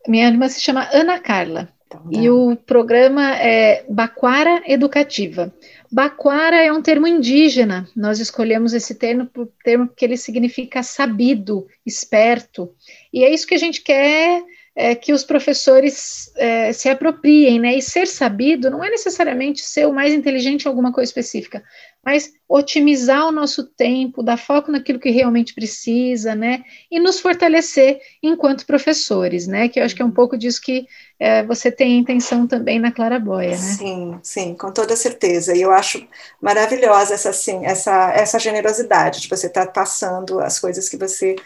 Minha 0.07 0.29
irmã 0.29 0.49
se 0.49 0.61
chama 0.61 0.89
Ana 0.93 1.19
Carla. 1.19 1.69
Então, 1.87 2.03
e 2.11 2.29
o 2.29 2.55
programa 2.55 3.35
é 3.37 3.85
Baquara 3.89 4.63
Educativa. 4.67 5.53
Baquara 5.91 6.57
é 6.57 6.71
um 6.71 6.83
termo 6.83 7.07
indígena, 7.07 7.89
nós 7.97 8.21
escolhemos 8.21 8.75
esse 8.75 8.95
termo, 8.95 9.25
por, 9.27 9.51
termo 9.65 9.87
porque 9.87 10.05
ele 10.05 10.19
significa 10.19 10.83
sabido, 10.83 11.67
esperto, 11.87 12.75
e 13.11 13.25
é 13.25 13.33
isso 13.33 13.47
que 13.47 13.55
a 13.55 13.59
gente 13.59 13.81
quer 13.81 14.43
é, 14.77 14.95
que 14.95 15.13
os 15.13 15.25
professores 15.25 16.31
é, 16.37 16.73
se 16.73 16.89
apropriem, 16.89 17.59
né? 17.59 17.75
E 17.75 17.83
ser 17.83 18.07
sabido 18.07 18.71
não 18.71 18.85
é 18.85 18.89
necessariamente 18.89 19.63
ser 19.63 19.89
o 19.89 19.93
mais 19.93 20.15
inteligente 20.15 20.65
em 20.65 20.69
alguma 20.69 20.93
coisa 20.93 21.09
específica, 21.09 21.65
mas 22.09 22.33
otimizar 22.49 23.27
o 23.27 23.31
nosso 23.31 23.65
tempo, 23.65 24.23
dar 24.23 24.39
foco 24.39 24.73
naquilo 24.73 24.99
que 24.99 25.11
realmente 25.11 25.53
precisa, 25.53 26.35
né? 26.35 26.65
E 26.91 26.99
nos 26.99 27.21
fortalecer 27.21 28.01
enquanto 28.23 28.65
professores, 28.65 29.47
né? 29.47 29.69
Que 29.69 29.79
eu 29.79 29.85
acho 29.85 29.95
que 29.95 30.01
é 30.01 30.05
um 30.07 30.11
pouco 30.11 30.39
disso 30.39 30.59
que 30.63 30.87
é, 31.21 31.45
você 31.45 31.71
tem 31.71 31.93
a 31.93 32.01
intenção 32.01 32.47
também 32.47 32.79
na 32.81 32.91
Claraboia, 32.91 33.51
né? 33.51 33.57
Sim, 33.57 34.19
sim, 34.23 34.55
com 34.55 34.73
toda 34.73 34.97
certeza. 34.97 35.55
E 35.55 35.61
eu 35.61 35.71
acho 35.71 36.03
maravilhosa 36.41 37.13
essa, 37.13 37.29
assim, 37.29 37.67
essa, 37.67 38.11
essa 38.15 38.39
generosidade 38.39 39.21
de 39.21 39.29
você 39.29 39.47
estar 39.47 39.67
tá 39.67 39.73
passando 39.73 40.41
as 40.41 40.59
coisas 40.59 40.89
que 40.89 40.97
você 40.97 41.37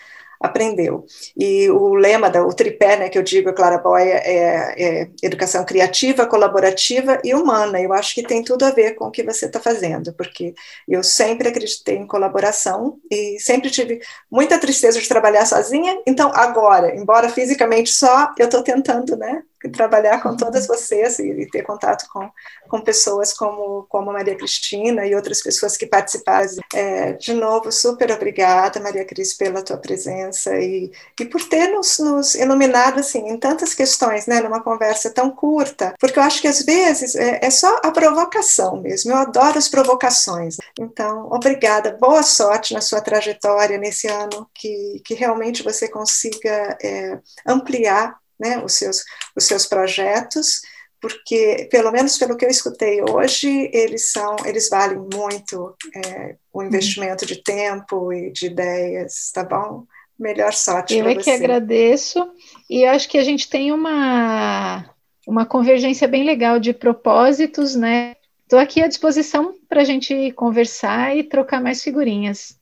aprendeu. 0.43 1.05
E 1.37 1.71
o 1.71 1.95
lema, 1.95 2.29
da, 2.29 2.45
o 2.45 2.53
tripé, 2.53 2.97
né, 2.97 3.09
que 3.09 3.19
eu 3.19 3.23
digo, 3.23 3.53
Clara 3.53 3.79
Boia, 3.79 4.15
é, 4.25 4.75
é, 4.77 5.11
educação 5.23 5.65
criativa, 5.65 6.27
colaborativa 6.27 7.21
e 7.25 7.35
humana. 7.35 7.81
Eu 7.81 7.93
acho 7.93 8.15
que 8.15 8.23
tem 8.23 8.43
tudo 8.43 8.65
a 8.65 8.71
ver 8.71 8.95
com 8.95 9.07
o 9.07 9.11
que 9.11 9.23
você 9.23 9.47
está 9.47 9.61
fazendo, 9.61 10.13
porque 10.15 10.55
eu 10.89 11.03
sempre 11.03 11.49
acreditei 11.49 11.97
em 11.97 12.07
colaboração 12.07 12.99
e 13.11 13.39
sempre 13.39 13.71
tive 13.71 14.01
muita 14.31 14.59
tristeza 14.59 15.01
de 15.01 15.09
trabalhar 15.09 15.47
sozinha. 15.47 15.99
Então, 16.07 16.31
agora, 16.35 16.95
embora 16.97 17.29
fisicamente 17.29 17.91
só, 17.91 18.33
eu 18.39 18.47
estou 18.47 18.63
tentando, 18.63 19.17
né, 19.17 19.43
trabalhar 19.71 20.23
com 20.23 20.37
todas 20.37 20.67
vocês 20.67 21.19
e, 21.19 21.29
e, 21.29 21.51
ter 21.51 21.63
contato 21.63 22.09
com, 22.13 22.31
com 22.69 22.81
pessoas 22.81 23.33
como, 23.33 23.85
como 23.89 24.13
Maria 24.13 24.37
Cristina 24.37 25.07
e 25.07 25.15
outras 25.15 25.43
pessoas 25.43 25.77
que 25.77 25.87
participaram. 25.87 26.33
É, 26.75 27.13
de 27.13 27.35
novo, 27.35 27.71
super 27.71 28.11
obrigada, 28.11 28.81
Maria 28.81 29.05
Cris, 29.05 29.35
pela 29.35 29.63
tua 29.63 29.77
presença 29.77 30.57
e, 30.59 30.91
e 31.21 31.25
por 31.25 31.43
ter 31.45 31.69
nos, 31.69 31.99
nos 31.99 32.35
iluminado 32.35 33.01
assim, 33.01 33.29
em 33.29 33.37
tantas 33.37 33.75
questões, 33.75 34.27
né, 34.27 34.41
numa 34.41 34.63
conversa 34.63 35.11
tão 35.11 35.31
curta, 35.31 35.95
porque 36.01 36.19
eu 36.19 36.23
acho 36.23 36.41
que 36.41 36.49
às 36.49 36.63
vezes 36.63 37.15
é, 37.15 37.41
é 37.43 37.51
só 37.51 37.81
a 37.83 37.91
provocação 37.91 38.81
mesmo, 38.81 39.13
eu 39.13 39.17
adoro 39.17 39.59
as 39.59 39.69
provocações. 39.69 40.57
Então, 40.79 41.29
obrigada, 41.31 41.97
boa 42.01 42.23
sorte 42.23 42.75
na 42.75 42.81
sua 42.81 43.01
trajetória 43.01 43.79
nesse 43.79 44.09
ano, 44.09 44.49
que, 44.55 45.03
que 45.05 45.15
realmente 45.15 45.63
você 45.63 45.89
consiga 45.89 46.77
é, 46.83 47.19
ampliar 47.47 48.22
né, 48.43 48.63
os, 48.63 48.75
seus, 48.75 49.05
os 49.37 49.45
seus 49.45 49.67
projetos, 49.67 50.61
porque, 51.01 51.69
pelo 51.71 51.91
menos 51.91 52.19
pelo 52.19 52.37
que 52.37 52.45
eu 52.45 52.51
escutei 52.51 53.03
hoje, 53.03 53.71
eles 53.73 54.11
são, 54.11 54.37
eles 54.45 54.69
valem 54.69 54.99
muito 55.13 55.75
é, 55.95 56.37
o 56.53 56.61
uhum. 56.61 56.67
investimento 56.67 57.25
de 57.25 57.43
tempo 57.43 58.13
e 58.13 58.31
de 58.31 58.47
ideias, 58.47 59.31
tá 59.33 59.45
bom? 59.45 59.85
Melhor 60.19 60.53
sorte 60.53 60.97
Eu 60.97 61.09
é 61.09 61.15
você. 61.15 61.23
que 61.23 61.31
agradeço, 61.31 62.31
e 62.71 62.85
acho 62.85 63.09
que 63.09 63.19
a 63.19 63.25
gente 63.25 63.49
tem 63.49 63.73
uma, 63.73 64.89
uma 65.27 65.47
convergência 65.47 66.07
bem 66.07 66.25
legal 66.25 66.61
de 66.61 66.73
propósitos, 66.73 67.75
né? 67.75 68.15
Estou 68.43 68.59
aqui 68.59 68.83
à 68.83 68.87
disposição 68.87 69.55
para 69.69 69.81
a 69.81 69.85
gente 69.85 70.31
conversar 70.33 71.17
e 71.17 71.25
trocar 71.25 71.61
mais 71.61 71.83
figurinhas. 71.83 72.57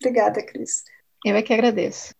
Obrigada, 0.00 0.44
Cris. 0.44 0.82
Eu 1.24 1.36
é 1.36 1.42
que 1.42 1.54
agradeço. 1.54 2.14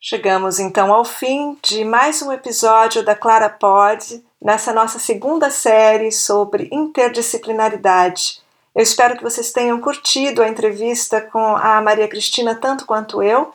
Chegamos 0.00 0.60
então 0.60 0.92
ao 0.92 1.04
fim 1.04 1.56
de 1.62 1.84
mais 1.84 2.22
um 2.22 2.30
episódio 2.30 3.04
da 3.04 3.14
Clara 3.14 3.48
Pod, 3.48 4.22
nessa 4.40 4.72
nossa 4.72 4.98
segunda 4.98 5.50
série 5.50 6.12
sobre 6.12 6.68
interdisciplinaridade. 6.70 8.40
Eu 8.74 8.82
espero 8.82 9.16
que 9.16 9.22
vocês 9.22 9.52
tenham 9.52 9.80
curtido 9.80 10.42
a 10.42 10.48
entrevista 10.48 11.20
com 11.20 11.56
a 11.56 11.80
Maria 11.80 12.06
Cristina 12.06 12.54
tanto 12.54 12.84
quanto 12.84 13.22
eu 13.22 13.52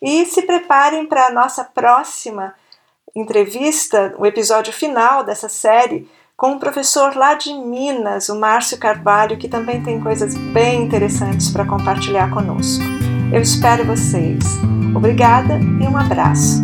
e 0.00 0.26
se 0.26 0.42
preparem 0.42 1.06
para 1.06 1.26
a 1.26 1.32
nossa 1.32 1.64
próxima 1.64 2.54
entrevista, 3.16 4.14
o 4.18 4.26
episódio 4.26 4.72
final 4.72 5.24
dessa 5.24 5.48
série, 5.48 6.08
com 6.36 6.50
um 6.52 6.58
professor 6.58 7.16
lá 7.16 7.34
de 7.34 7.52
Minas, 7.52 8.28
o 8.28 8.38
Márcio 8.38 8.78
Carvalho, 8.78 9.38
que 9.38 9.48
também 9.48 9.82
tem 9.82 10.00
coisas 10.00 10.36
bem 10.36 10.82
interessantes 10.82 11.50
para 11.50 11.66
compartilhar 11.66 12.30
conosco. 12.30 12.84
Eu 13.32 13.40
espero 13.40 13.84
vocês. 13.84 14.77
Obrigada 14.94 15.58
e 15.80 15.86
um 15.86 15.96
abraço. 15.96 16.62